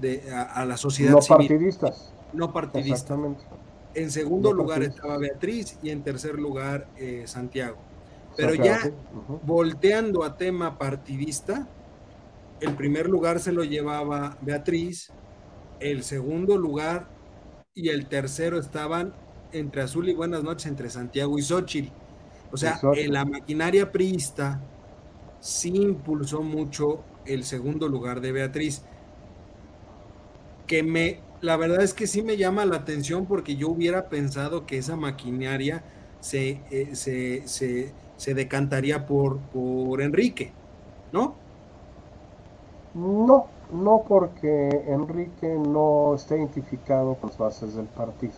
[0.02, 2.14] ligadas a, la sociedad no partidistas.
[2.34, 3.18] No partidistas.
[3.93, 7.78] En segundo lugar estaba Beatriz y en tercer lugar eh, Santiago.
[8.36, 8.91] Pero ya
[9.43, 11.68] volteando a tema partidista,
[12.60, 15.12] el primer lugar se lo llevaba Beatriz,
[15.80, 17.08] el segundo lugar
[17.74, 19.14] y el tercero estaban
[19.52, 21.91] entre Azul y Buenas noches, entre Santiago y Xochitl.
[22.52, 24.62] O sea, en la maquinaria priista
[25.39, 28.84] sí impulsó mucho el segundo lugar de Beatriz.
[30.68, 34.66] Que me, la verdad es que sí me llama la atención porque yo hubiera pensado
[34.66, 35.84] que esa maquinaria
[36.20, 40.51] se, eh, se, decantaría por, por Enrique,
[41.11, 41.36] ¿no?
[42.93, 48.34] No, no porque Enrique no está identificado con las bases del partido.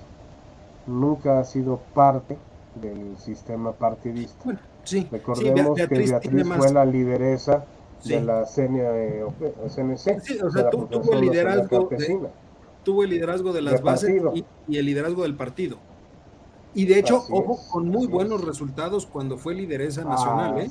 [0.86, 2.38] Nunca ha sido parte
[2.76, 4.42] del sistema partidista.
[4.44, 7.66] Bueno, sí, Recordemos que Beatriz fue la lideresa
[8.04, 10.22] de la CNC.
[10.22, 12.30] Sí, o sea, tuvo, el liderazgo de,
[12.84, 14.22] tuvo el liderazgo de las bases
[14.68, 15.78] y, el liderazgo del partido.
[16.74, 20.70] Y de hecho, ojo, con muy buenos resultados cuando fue lideresa nacional, ¿eh?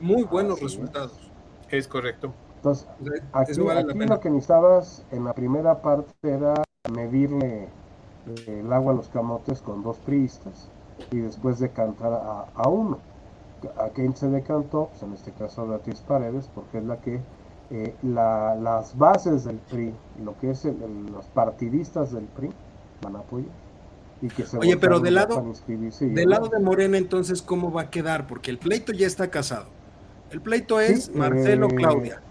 [0.00, 1.30] Muy buenos resultados.
[1.70, 2.32] Es correcto.
[2.56, 2.86] Entonces,
[3.32, 7.68] aquí, lo que necesitabas en la primera parte era medirle
[8.26, 10.68] eh, el agua a los camotes con dos priistas
[11.10, 12.98] y después decantar a, a uno.
[13.76, 14.88] ¿A quién se decantó?
[14.90, 17.20] Pues en este caso a Beatriz Paredes, porque es la que
[17.70, 19.94] eh, las bases del PRI,
[20.24, 22.50] lo que es los partidistas del PRI,
[23.02, 23.50] van a apoyar.
[24.22, 27.90] Y que se Oye, pero del lado, del lado de Morena, entonces, ¿cómo va a
[27.90, 28.26] quedar?
[28.26, 29.66] Porque el pleito ya está casado.
[30.30, 32.22] El pleito es Marcelo eh, Claudia.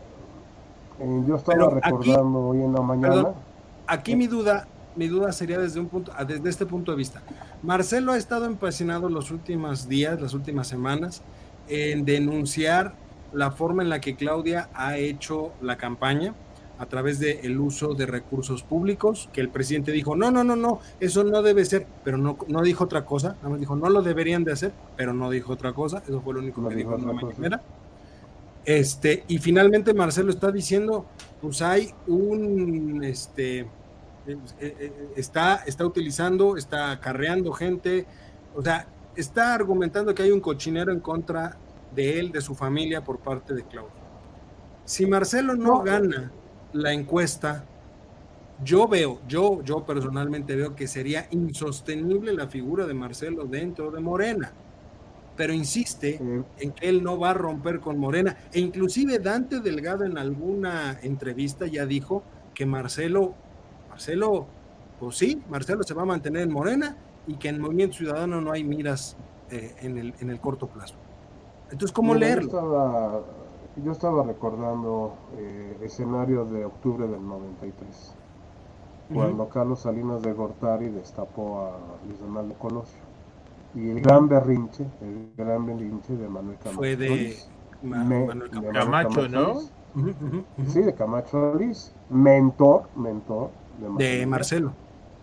[0.99, 3.33] Eh, yo estaba recordando hoy en la mañana.
[3.87, 7.21] aquí mi duda, mi duda sería desde un punto, desde este punto de vista.
[7.63, 11.21] Marcelo ha estado empecinado los últimos días, las últimas semanas,
[11.67, 12.93] en denunciar
[13.33, 16.33] la forma en la que Claudia ha hecho la campaña
[16.79, 20.79] a través del uso de recursos públicos, que el presidente dijo, no, no, no, no,
[21.01, 24.01] eso no debe ser, pero no, no dijo otra cosa, nada más dijo, no lo
[24.01, 27.05] deberían de hacer, pero no dijo otra cosa, eso fue lo único que dijo en
[27.05, 27.61] la mañana.
[28.63, 31.05] Este, y finalmente Marcelo está diciendo,
[31.41, 33.67] pues hay un, este,
[35.15, 38.05] está, está utilizando, está acarreando gente,
[38.55, 41.57] o sea, está argumentando que hay un cochinero en contra
[41.93, 43.91] de él, de su familia, por parte de Claudio.
[44.85, 46.31] Si Marcelo no, gana
[46.73, 47.65] la encuesta,
[48.63, 53.99] yo veo, yo, yo personalmente veo que sería insostenible la figura de Marcelo dentro de
[53.99, 54.51] Morena.
[55.37, 56.19] Pero insiste
[56.57, 58.35] en que él no va a romper con Morena.
[58.51, 62.23] E inclusive Dante Delgado en alguna entrevista ya dijo
[62.53, 63.35] que Marcelo,
[63.99, 64.45] Marcelo,
[64.97, 66.95] pues sí, Marcelo se va a mantener en Morena
[67.27, 69.17] y que en Movimiento Ciudadano no hay miras
[69.51, 70.95] eh, en, el, en el corto plazo.
[71.65, 73.25] Entonces, ¿cómo leerlo?
[73.83, 78.15] Yo estaba, recordando eh, escenarios de octubre del 93,
[79.13, 81.71] cuando Carlos Salinas de Gortari destapó a
[82.07, 83.01] Luis Donaldo Colosio.
[83.75, 86.77] Y el gran berrinche, el gran berrinche de Manuel Camacho.
[86.77, 87.37] Fue de,
[87.83, 89.59] Manuel Camacho, ¿no?
[90.67, 93.49] Sí, de Camacho Solís, mentor, mentor
[93.97, 94.73] de Marcelo.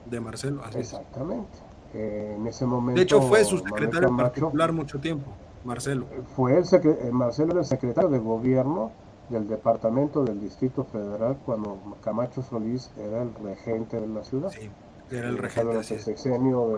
[0.07, 1.59] De Marcelo, Exactamente.
[1.95, 2.99] Eh, en ese momento.
[2.99, 5.33] De hecho, fue su secretario particular mucho tiempo.
[5.65, 6.07] Marcelo.
[6.35, 8.93] Fue el eh, Marcelo era el secretario de gobierno
[9.29, 14.51] del departamento del Distrito Federal cuando Camacho Solís era el regente de la ciudad.
[14.51, 14.71] Sí,
[15.11, 15.83] era el regente.
[15.83, 16.77] Sexenio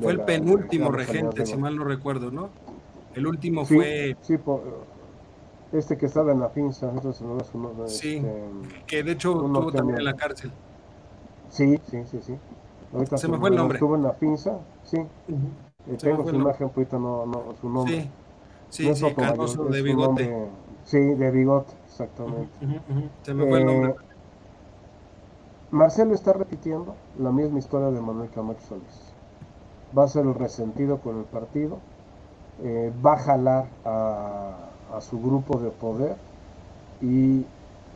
[0.00, 2.50] fue el, penúltimo regente, si mal no recuerdo, ¿no?
[3.14, 4.16] El último fue...
[4.20, 4.38] Sí,
[5.72, 6.90] este que estaba en la pinza,
[7.86, 8.22] sí, este,
[8.86, 10.50] que de hecho estuvo también en la cárcel.
[11.50, 12.38] Sí, sí, sí, sí.
[13.16, 13.76] se me fue el nombre.
[13.76, 14.98] Estuvo en la pinza, sí.
[14.98, 18.02] Uh tengo su imagen, ahorita no, no, su nombre.
[18.02, 18.10] Sí.
[18.70, 20.48] Sí, sí, Cardoso de bigote.
[20.84, 22.50] sí, de bigote, exactamente.
[23.22, 23.90] Se me fue el nombre.
[23.90, 23.94] Eh,
[25.70, 29.12] Marcelo está repitiendo la misma historia de Manuel Camacho Solís.
[29.96, 31.78] Va a ser el resentido con el partido,
[32.62, 34.54] eh, va a jalar a,
[34.94, 36.16] a, su grupo de poder
[37.00, 37.44] y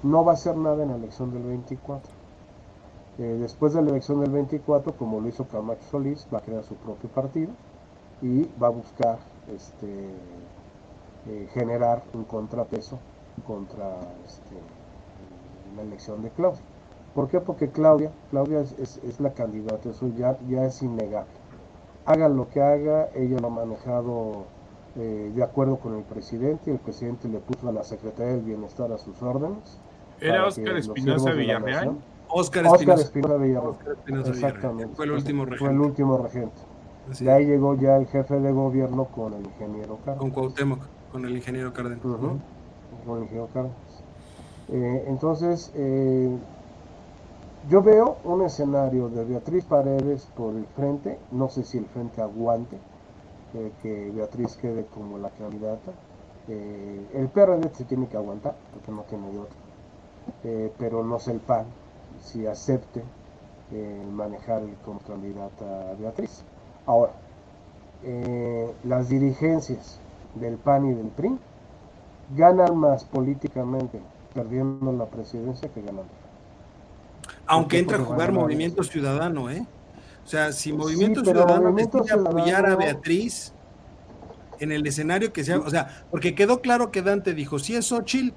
[0.03, 2.11] no va a hacer nada en la elección del 24.
[3.19, 6.65] Eh, después de la elección del 24, como lo hizo Camacho Solís, va a crear
[6.65, 7.51] su propio partido
[8.23, 9.19] y va a buscar
[9.55, 10.09] este,
[11.29, 12.99] eh, generar un contrapeso
[13.47, 14.57] contra este,
[15.77, 16.63] la elección de Claudia.
[17.15, 17.41] ¿Por qué?
[17.41, 21.31] Porque Claudia, Claudia es, la candidata, eso ya, ya es innegable.
[22.07, 24.45] Haga lo que haga, ella lo ha manejado
[24.97, 28.91] eh, de acuerdo con el presidente, el presidente le puso a la Secretaría del Bienestar
[28.91, 29.79] a sus órdenes.
[30.21, 31.99] ¿Era Oscar Espinosa Villarreal?
[32.33, 33.77] Oscar Espinosa Villarreal.
[34.27, 34.95] Exactamente.
[34.97, 35.65] Fue el último regente.
[35.65, 36.57] Fue el último regente.
[37.21, 40.19] Y ahí llegó ya el jefe de gobierno con el ingeniero Cárdenas.
[40.19, 40.81] Con Cuauhtémoc
[41.11, 42.01] con el ingeniero Cárdenas.
[42.01, 43.77] Con el ingeniero Cárdenas.
[44.71, 46.31] Eh, entonces, eh,
[47.69, 52.23] yo veo un escenario de Beatriz Paredes por el frente, no sé si el frente
[52.23, 52.79] aguante,
[53.55, 55.93] eh, que Beatriz quede como la candidata.
[56.49, 59.57] el PRD se tiene que aguantar, porque no tiene de otro.
[60.79, 61.67] pero no sé el PAN
[62.23, 63.03] si acepte
[64.13, 66.43] manejar como candidata a Beatriz.
[66.87, 67.13] Ahora,
[68.85, 69.99] las dirigencias
[70.35, 71.39] del PAN y del PRI
[72.37, 74.01] ganan más políticamente
[74.35, 76.11] perdiendo la presidencia que ganando.
[77.47, 79.67] Aunque entra a jugar Movimiento Ciudadano, ¿eh?
[80.25, 83.53] O sea, si Movimiento Ciudadano decide apoyar a Beatriz
[84.61, 87.87] en el escenario que sea, o sea, porque quedó claro que Dante dijo, si es
[87.87, 88.33] Xochitl,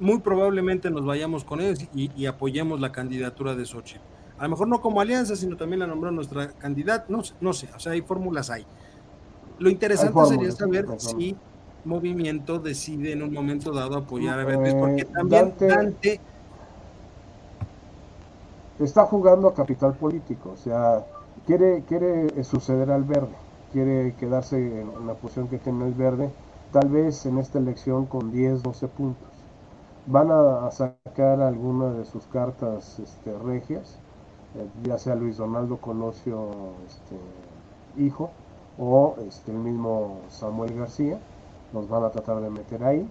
[0.00, 4.00] muy probablemente nos vayamos con ellos y, apoyemos la candidatura de Xochitl.
[4.38, 7.68] A lo mejor no como alianza, sino también la nombró nuestra candidata, no, no sé,
[7.74, 8.64] o sea, hay fórmulas ahí.
[9.58, 11.36] Lo interesante sería saber si
[11.84, 16.20] Movimiento decide en un momento dado apoyar a porque eh, también Dante,
[18.78, 21.04] está jugando a capital político, o sea,
[21.46, 23.34] quiere, quiere suceder al verde,
[23.72, 26.30] quiere quedarse en la posición que tiene el verde,
[26.72, 29.37] tal vez en esta elección con 10, 12 puntos.
[30.10, 33.98] Van a, sacar algunas de sus cartas este, regias,
[34.56, 36.48] eh, ya sea Luis Donaldo Colosio,
[36.86, 37.16] este,
[38.02, 38.30] hijo,
[38.78, 41.18] o este, el mismo Samuel García,
[41.74, 43.06] nos van a tratar de meter ahí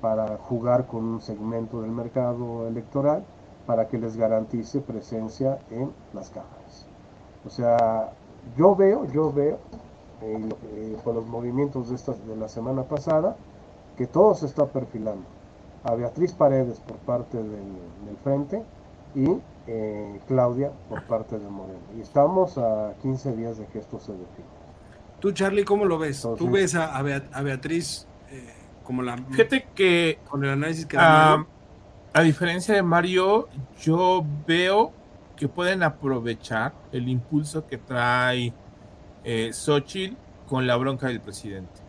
[0.00, 3.22] para jugar con un segmento del mercado electoral
[3.64, 6.84] para que les garantice presencia en las cámaras.
[7.46, 8.10] O sea,
[8.56, 9.58] yo veo, yo veo,
[10.22, 13.36] eh, eh, con los movimientos de, esta, de la semana pasada,
[13.96, 15.39] que todo se está perfilando.
[15.84, 18.62] A Beatriz Paredes por parte del, frente
[19.14, 19.26] y
[19.66, 21.80] eh, Claudia por parte de Moreno.
[21.96, 24.48] Y estamos a 15 días de que esto se define.
[25.20, 26.26] Tú, Charlie, ¿cómo lo ves?
[26.38, 28.54] ¿Tú ves a, Beatriz eh,
[28.84, 29.16] como la...
[29.16, 30.18] Fíjate que...
[30.28, 30.96] Con el análisis que...
[30.98, 31.44] a
[32.22, 33.48] diferencia de Mario,
[33.80, 34.92] yo veo
[35.40, 38.52] que pueden aprovechar el impulso que trae
[39.24, 40.14] eh, Xochitl
[40.46, 41.79] con la bronca del presidente.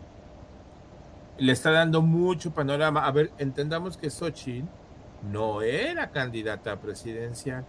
[1.42, 3.04] Le está dando mucho panorama.
[3.04, 4.64] A ver, entendamos que Xochitl
[5.28, 7.64] no era candidata presidencial.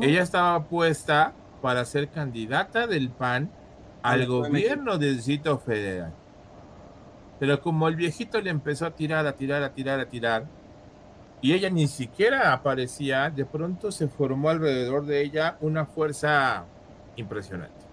[0.00, 3.50] Ella estaba puesta para ser candidata del PAN
[4.02, 6.14] al gobierno del Distrito Federal.
[7.38, 10.46] Pero como el viejito le empezó a tirar, a tirar, a tirar, a tirar,
[11.42, 16.64] y ella ni siquiera aparecía, de pronto se formó alrededor de ella una fuerza
[17.16, 17.84] impresionante.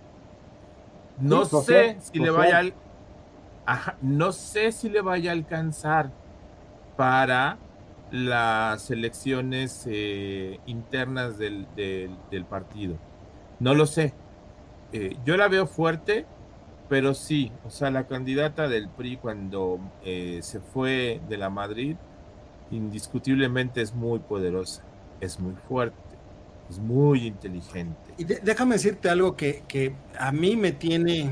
[1.20, 2.62] No sé si le vaya
[4.02, 6.12] no sé si le vaya a alcanzar
[6.98, 7.58] para
[8.12, 11.68] las elecciones eh, internas del,
[12.50, 12.98] partido.
[13.60, 14.14] No lo sé.
[14.92, 16.26] Eh, yo la veo fuerte,
[16.88, 21.96] pero sí, o sea, la candidata del PRI cuando eh, se fue de la Madrid,
[22.72, 24.84] indiscutiblemente es muy poderosa,
[25.22, 25.98] es muy fuerte,
[26.70, 28.14] es muy inteligente.
[28.18, 31.30] Y déjame decirte algo que, que a mí me tiene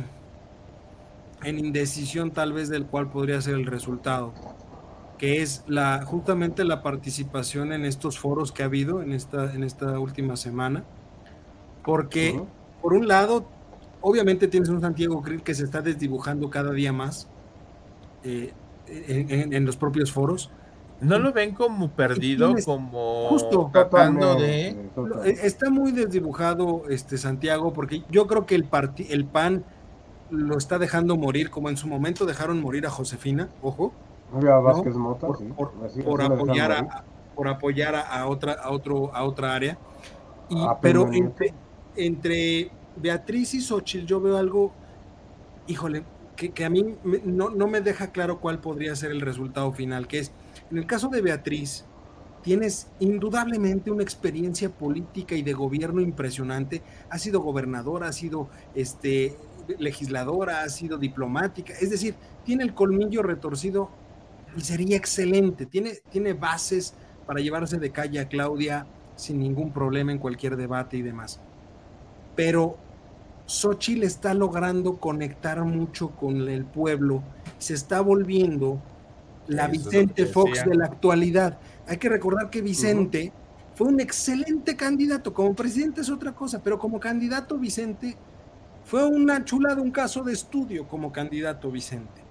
[1.44, 4.34] en indecisión tal vez del cual podría ser el resultado
[5.18, 9.64] que es la, justamente la participación en estos foros que ha habido en esta, en
[9.64, 10.84] esta última semana.
[11.84, 12.40] Porque,
[12.82, 13.48] por un lado,
[14.02, 17.28] obviamente tienes un Santiago Krill que se está desdibujando cada día más
[18.24, 18.54] eh,
[18.88, 20.52] en, los propios foros.
[21.00, 24.70] ¿No lo ven como perdido, como justo tratando de...
[25.24, 28.68] E, está muy desdibujado este Santiago, porque yo creo que el,
[29.10, 29.64] el PAN
[30.30, 33.94] lo está dejando morir, como en su momento dejaron morir a Josefina, ojo,
[36.04, 37.04] por, apoyar a,
[37.36, 39.78] por apoyar a, otra a otro a otra área.
[40.50, 41.10] Y, ah, pero
[41.96, 44.72] entre, Beatriz y Xochitl yo veo algo
[45.68, 46.04] híjole
[46.36, 50.20] que, a mí no, no, me deja claro cuál podría ser el resultado final que
[50.20, 50.32] es
[50.72, 51.86] en el caso de Beatriz
[52.48, 56.82] tienes indudablemente una experiencia política y de gobierno impresionante.
[57.10, 59.36] Ha sido gobernadora ha sido este
[59.80, 62.16] legisladora ha sido diplomática es decir
[62.46, 63.90] tiene el colmillo retorcido
[64.58, 65.66] y sería excelente.
[65.66, 66.94] Tiene, tiene bases
[67.26, 71.40] para llevarse de calle a Claudia sin ningún problema en cualquier debate y demás.
[72.36, 72.78] Pero
[73.46, 77.24] Xochitl está logrando conectar mucho con el pueblo,
[77.58, 78.82] se está volviendo
[79.48, 81.60] la Vicente Fox de la actualidad.
[81.88, 83.32] Hay que recordar que Vicente
[83.76, 88.18] fue un excelente candidato, como presidente es otra cosa, pero como candidato Vicente
[88.88, 92.22] fue una chulada, un caso de estudio como candidato Vicente.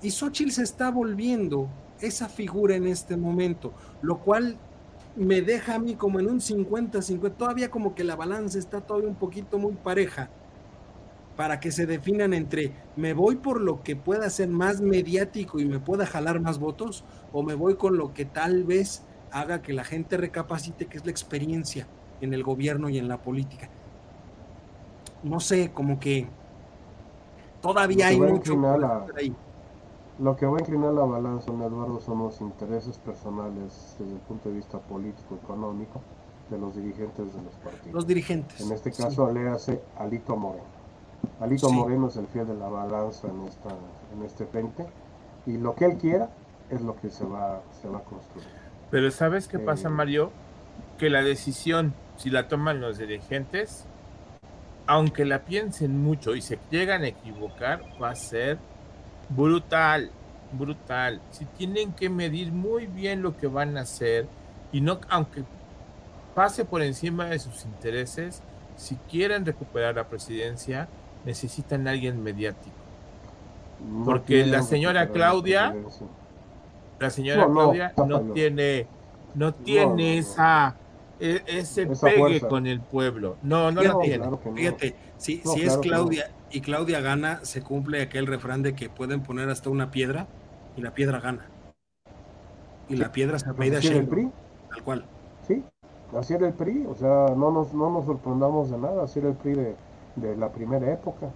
[0.00, 1.68] Y Xochitl se está volviendo
[2.00, 4.56] esa figura en este momento, lo cual
[5.16, 9.08] me deja a mí como en un 50-50, todavía como que la balanza está todavía
[9.08, 10.30] un poquito muy pareja
[11.36, 15.64] para que se definan entre me voy por lo que pueda ser más mediático y
[15.64, 19.72] me pueda jalar más votos o me voy con lo que tal vez haga que
[19.72, 21.88] la gente recapacite que es la experiencia
[22.20, 23.70] en el gobierno y en la política.
[25.22, 26.26] No sé, como que
[27.60, 28.54] todavía hay mucho
[29.16, 29.34] ahí.
[30.18, 34.50] Lo que va a inclinar la balanza, Eduardo, son los intereses personales desde el punto
[34.50, 36.02] de vista político-económico
[36.50, 37.94] de los dirigentes de los partidos.
[37.94, 38.60] Los dirigentes.
[38.60, 40.64] En este caso, le hace Alito Moreno.
[41.40, 43.70] Alito Moreno es el fiel de la balanza en, esta,
[44.14, 44.86] en este frente
[45.46, 46.28] y lo que él quiera
[46.68, 48.46] es lo que se va, se va a construir.
[48.90, 50.30] Pero ¿sabes qué pasa, eh, Mario?
[50.98, 53.86] Que la decisión, si la toman los dirigentes,
[54.90, 58.58] aunque la piensen mucho y se llegan a equivocar, va a ser
[59.28, 60.10] brutal,
[60.50, 61.20] brutal.
[61.30, 64.26] Si tienen que medir muy bien lo que van a hacer
[64.72, 65.44] y no, aunque
[66.34, 68.42] pase por encima de sus intereses,
[68.74, 70.88] si quieren recuperar la presidencia,
[71.24, 72.74] necesitan a alguien mediático.
[74.04, 75.72] Porque la señora Claudia,
[76.98, 78.88] la señora Claudia no, tiene,
[79.36, 80.74] no tiene esa
[81.20, 83.36] e, ese pegue con el pueblo.
[83.42, 84.28] No, no lo tiene.
[84.54, 89.22] Fíjate, si, si es Claudia y Claudia gana, se cumple aquel refrán de que pueden
[89.22, 90.26] poner hasta una piedra
[90.76, 91.46] y la piedra gana.
[92.88, 94.30] Y la piedra se apellida ¿Así el PRI?
[94.70, 95.04] Tal cual.
[95.46, 95.62] Sí,
[96.16, 99.28] así era el PRI, o sea, no nos, no nos sorprendamos de nada, así era
[99.28, 99.76] el PRI de,
[100.16, 101.30] de la primera época,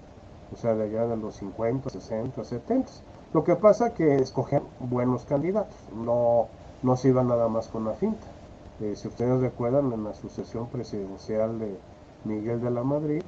[0.53, 2.91] o sea, de allá de los 50, 60, 70.
[3.33, 6.49] Lo que pasa que escogían buenos candidatos, no,
[6.83, 8.27] no se iban nada más con la finta.
[8.81, 11.77] Eh, si ustedes recuerdan, en la sucesión presidencial de
[12.25, 13.23] Miguel de la Madrid,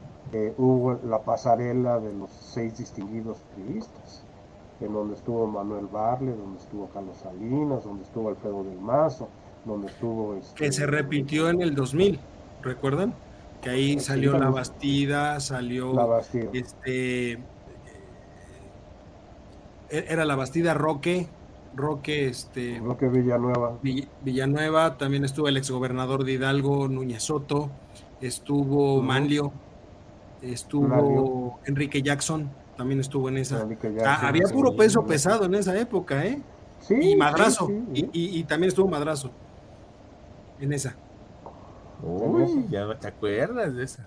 [0.59, 4.25] hubo la pasarela de los seis distinguidos periodistas,
[4.81, 9.29] en donde estuvo Manuel Barle, donde estuvo Carlos Salinas, donde estuvo Alfredo del Mazo,
[9.65, 10.35] donde estuvo...
[10.35, 12.19] Este, que se repitió en el 2000,
[12.63, 13.15] ¿recuerdan?
[13.61, 15.93] Que ahí salió La Bastida, salió...
[15.93, 16.51] La Bastida.
[16.53, 17.39] Este, e-,
[19.91, 21.29] era La Bastida Roque,
[21.77, 22.81] Roque, este...
[22.83, 23.79] Roque Villanueva.
[24.23, 27.71] Villanueva, también estuvo el exgobernador de Hidalgo, Núñez Soto,
[28.21, 29.53] estuvo Manlio,
[30.41, 33.67] estuvo Enrique Jackson, también estuvo en esa.
[34.05, 36.41] Ah, había puro peso pesado en esa época, ¿eh?
[36.81, 39.31] Sí, y Madrazo, y, también estuvo Madrazo
[40.61, 40.97] en esa.
[42.03, 44.07] Uy, ya te acuerdas de esa.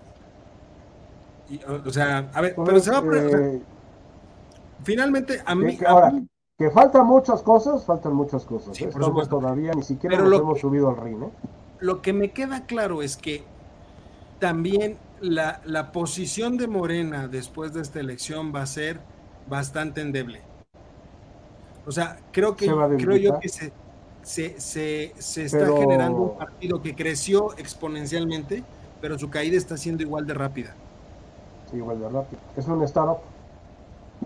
[1.84, 3.02] o, sea, a ver, pero se va a...
[3.16, 3.62] Eh,
[4.82, 5.78] finalmente, a mí...
[6.60, 8.76] Que, faltan muchas cosas, faltan muchas cosas.
[8.76, 8.84] Sí.
[8.84, 11.22] Estamos todavía, ni siquiera nos hemos subido al ring.
[11.22, 11.30] ¿eh?
[11.78, 13.44] Lo que me queda claro es que
[14.40, 19.00] también la, la posición de Morena después de esta elección va a ser
[19.48, 20.42] bastante endeble.
[21.86, 23.72] O sea, creo que creo yo que se,
[24.22, 28.64] se, se, se está generando un partido que creció exponencialmente,
[29.00, 30.74] pero su caída está siendo igual de rápida.
[31.70, 32.40] Sí, igual de rápida.
[32.54, 33.20] Es un startup.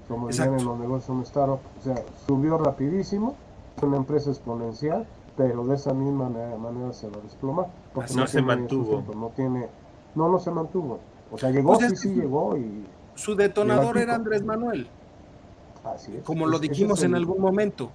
[0.09, 1.61] Como dicen en los negocios, un startup.
[1.79, 1.97] O sea,
[2.27, 3.35] subió rapidísimo,
[3.77, 7.67] es una empresa exponencial, pero de esa misma manera, se va a desplomar.
[7.93, 9.03] Porque no, se mantuvo.
[9.15, 9.69] no tiene,
[10.15, 11.01] no, no se mantuvo.
[11.33, 12.85] O sea, llegó, pues sí, sí llegó y...
[13.15, 14.89] Su detonador era Andrés Manuel.
[15.85, 16.23] Así es.
[16.23, 17.91] Como lo dijimos en algún momento.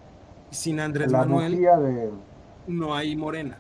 [0.52, 2.10] Sin Andrés Manuel de...
[2.68, 3.58] no hay Morena.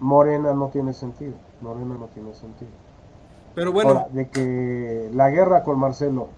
[0.00, 1.34] Morena no tiene sentido.
[1.60, 2.70] Morena no tiene sentido.
[3.54, 4.06] Pero bueno.
[4.10, 6.28] de que la guerra con Marcelo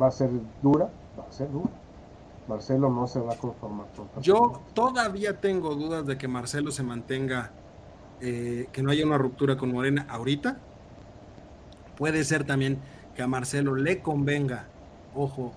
[0.00, 0.30] va a ser
[0.62, 1.70] dura, va a ser dura.
[2.48, 6.82] Marcelo no se va a conformar con Yo todavía tengo dudas de que Marcelo se
[6.82, 7.50] mantenga,
[8.20, 10.58] eh, que no haya una ruptura con Morena ahorita.
[11.96, 12.78] Puede ser también
[13.14, 14.68] que a Marcelo le convenga,
[15.14, 15.52] ojo,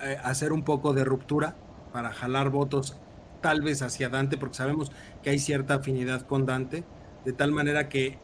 [0.00, 1.56] eh, hacer un poco de ruptura
[1.92, 2.96] para jalar votos
[3.42, 4.90] tal vez hacia Dante, porque sabemos
[5.22, 6.84] que hay cierta afinidad con Dante,
[7.24, 8.18] de tal manera que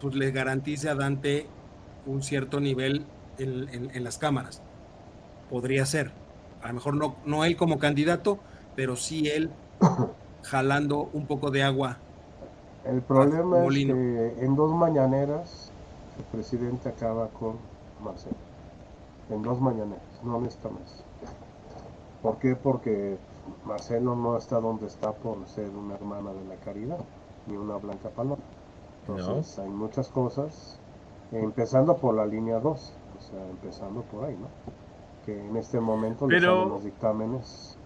[0.00, 1.46] pues, le garantice a Dante
[2.06, 3.06] un cierto nivel
[3.38, 4.62] en, las cámaras.
[5.48, 6.12] Podría ser.
[6.62, 8.38] A lo mejor no, no él como candidato,
[8.76, 9.50] pero sí él
[10.42, 11.98] jalando un poco de agua.
[12.84, 15.70] El problema es que en dos mañaneras
[16.18, 17.56] el presidente acaba con
[18.02, 18.36] Marcelo.
[19.28, 21.04] En dos mañaneras, no necesita más.
[22.22, 22.56] ¿Por qué?
[22.56, 23.16] Porque
[23.64, 26.98] Marcelo no está donde está por ser una hermana de la caridad,
[27.46, 28.42] ni una blanca paloma.
[29.06, 30.78] Entonces hay muchas cosas,
[31.32, 34.48] empezando por la línea 2, o sea, empezando por ahí, ¿no?
[35.24, 36.68] Que en este momento Pero...
[36.68, 37.78] los dictámenes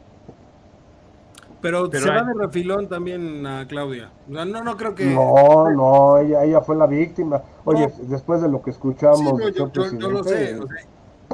[1.64, 4.10] pero, se va de refilón también a Claudia.
[4.28, 5.06] No, no creo que.
[5.06, 7.42] No, no, ella, ella fue la víctima.
[7.64, 9.70] Oye, después de lo que escuchamos, yo,
[10.10, 10.60] lo sé.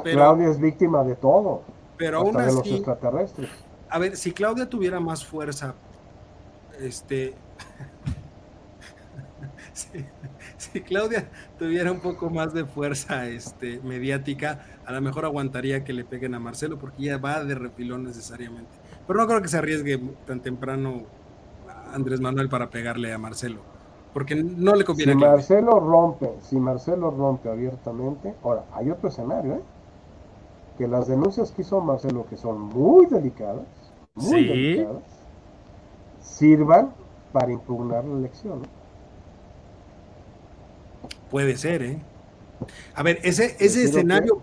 [0.01, 1.63] Claudia es víctima de todo.
[1.97, 3.49] Pero aún así, los extraterrestres.
[3.89, 5.75] A ver, si Claudia tuviera más fuerza,
[6.79, 7.35] este.
[10.57, 15.93] si, Claudia tuviera un poco más de fuerza este, mediática, a lo mejor aguantaría que
[15.93, 18.71] le peguen a Marcelo, porque ya va de repilón necesariamente.
[19.07, 21.03] Pero no creo que se arriesgue tan temprano
[21.93, 23.59] Andrés Manuel para pegarle a Marcelo,
[24.13, 25.13] porque no le conviene.
[25.13, 29.61] Si Marcelo rompe, si Marcelo rompe abiertamente, ahora hay otro escenario, ¿eh?
[30.77, 33.65] que las denuncias que hizo Marcelo, que son muy delicadas,
[34.15, 35.03] muy delicadas,
[36.21, 36.93] sirvan
[37.31, 38.61] para impugnar la elección.
[41.31, 41.99] Puede ser, ¿eh?
[42.93, 44.41] A ver, ese, ese escenario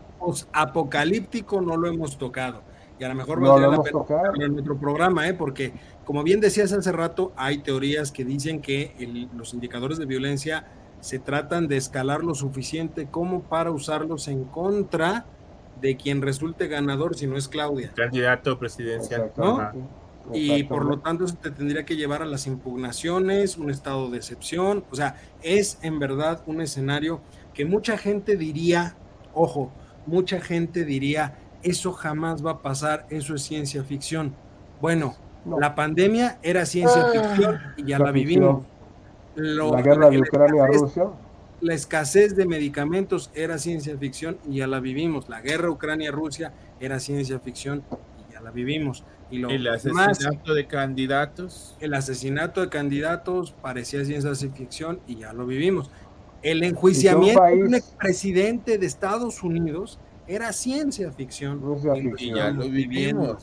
[0.53, 2.63] apocalíptico no lo hemos tocado.
[2.99, 5.35] Y a lo mejor no valdría la pena en nuestro programa, ¿eh?
[5.35, 5.73] Porque,
[6.05, 10.67] como bien decías hace rato, hay teorías que dicen que los indicadores de violencia
[11.01, 15.27] se tratan de escalar lo suficiente como para usarlos en contra
[15.81, 17.93] de quien resulte ganador si no es Claudia.
[17.95, 19.31] Candidato presidencial.
[20.33, 24.19] Y por lo tanto eso te tendría que llevar a las impugnaciones, un estado de
[24.19, 24.85] excepción.
[24.91, 27.21] O sea, es en verdad un escenario
[27.55, 28.97] que mucha gente diría,
[29.35, 29.71] ojo,
[30.07, 34.35] mucha gente diría, eso jamás va a pasar, eso es ciencia ficción.
[34.81, 35.17] Bueno,
[35.59, 37.11] la pandemia era ciencia ah.
[37.13, 38.65] ficción y ya la vivimos.
[39.35, 41.05] la guerra de Ucrania-Rusia
[41.61, 45.29] la escasez de medicamentos era ciencia ficción y ya la vivimos.
[45.29, 47.83] La guerra Ucrania-Rusia era ciencia ficción
[48.29, 49.05] y ya la vivimos.
[49.31, 51.77] Y lo el asesinato de candidatos.
[51.81, 55.91] El asesinato de candidatos parecía ciencia ficción y ya lo vivimos.
[56.43, 61.61] El enjuiciamiento de un expresidente de Estados Unidos era ciencia ficción,
[62.19, 63.43] y ya lo vivimos.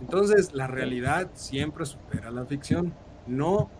[0.00, 2.92] Entonces, la realidad siempre supera la ficción.
[3.26, 3.70] No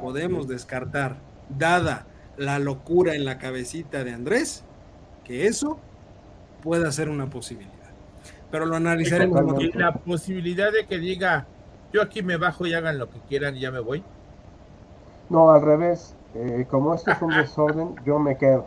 [0.00, 1.18] podemos descartar,
[1.48, 2.06] dada
[2.36, 4.64] la locura en la cabecita de Andrés,
[5.24, 5.78] que eso
[6.62, 7.81] pueda ser una posibilidad.
[8.52, 9.42] Pero lo analizaremos.
[9.74, 11.46] la posibilidad de que diga,
[11.92, 14.04] yo aquí me bajo y hagan lo que quieran y ya me voy.
[15.28, 16.14] No, al revés.
[16.34, 18.66] Eh, como esto es un desorden, yo me quedo.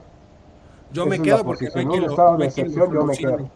[0.92, 3.50] Yo me quedo porque en un estado de excepción yo me quedo.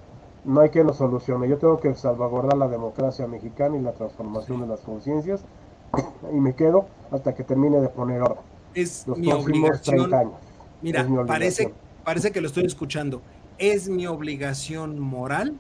[0.46, 1.50] No hay quien lo solucione.
[1.50, 5.44] Yo tengo que salvaguardar la democracia mexicana y la transformación de las conciencias
[6.32, 10.34] y me quedo hasta que termine de poner orden es mi obligación.
[10.82, 11.74] Mira, Parece,
[12.04, 13.22] parece que lo estoy escuchando.
[13.58, 15.56] Es mi obligación moral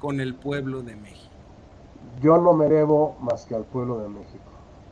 [0.00, 1.30] con el pueblo de México.
[2.22, 4.44] Yo no me debo más que al pueblo de México.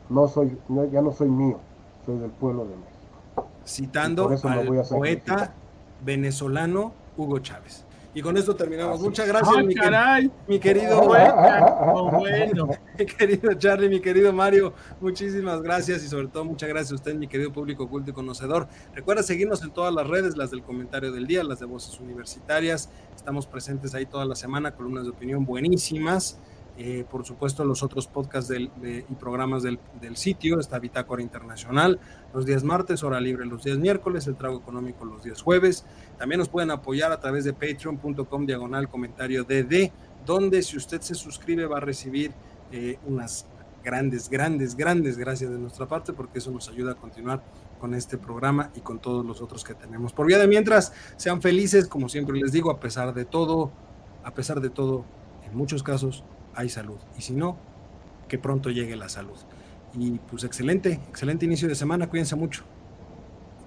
[0.09, 0.57] No soy,
[0.91, 1.59] ya no soy mío,
[2.05, 3.47] soy del pueblo de México.
[3.65, 5.53] Citando al poeta
[6.03, 7.85] venezolano Hugo Chávez.
[8.15, 9.01] Y con esto terminamos.
[9.01, 10.31] Muchas gracias, ¡Ay, mi, caray!
[10.47, 12.69] mi querido, Bueno, bueno.
[12.97, 14.73] mi querido Charlie, mi querido Mario.
[15.01, 18.67] Muchísimas gracias y sobre todo muchas gracias a usted, mi querido público culto y conocedor.
[18.93, 22.89] Recuerda seguirnos en todas las redes, las del comentario del día, las de voces universitarias.
[23.15, 26.37] Estamos presentes ahí toda la semana, columnas de opinión buenísimas.
[26.75, 31.21] Eh, por supuesto, los otros podcasts del- de- y programas del, del sitio, está Bitácora
[31.21, 31.99] Internacional,
[32.33, 35.85] los días martes, hora libre los días miércoles, el trago económico los días jueves.
[36.17, 39.91] También nos pueden apoyar a través de patreon.com diagonal comentario DD,
[40.25, 42.31] donde si usted se suscribe va a recibir
[42.71, 43.45] eh, unas
[43.83, 47.43] grandes, grandes, grandes gracias de nuestra parte, porque eso nos ayuda a continuar
[47.79, 50.11] con este programa y con todos los otros que tenemos.
[50.13, 53.71] Por vía de mientras, sean felices, como siempre les digo, a pesar de todo,
[54.23, 55.03] a pesar de todo,
[55.45, 56.23] en muchos casos
[56.55, 56.97] hay salud.
[57.17, 57.57] Y si no,
[58.27, 59.37] que pronto llegue la salud.
[59.93, 62.63] Y pues excelente, excelente inicio de semana, cuídense mucho.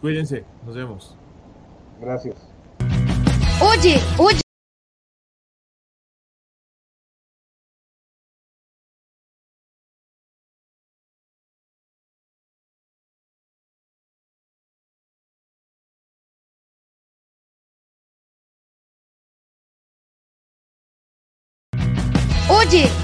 [0.00, 1.16] Cuídense, nos vemos.
[2.00, 2.36] Gracias.
[3.60, 4.45] Oye, oye.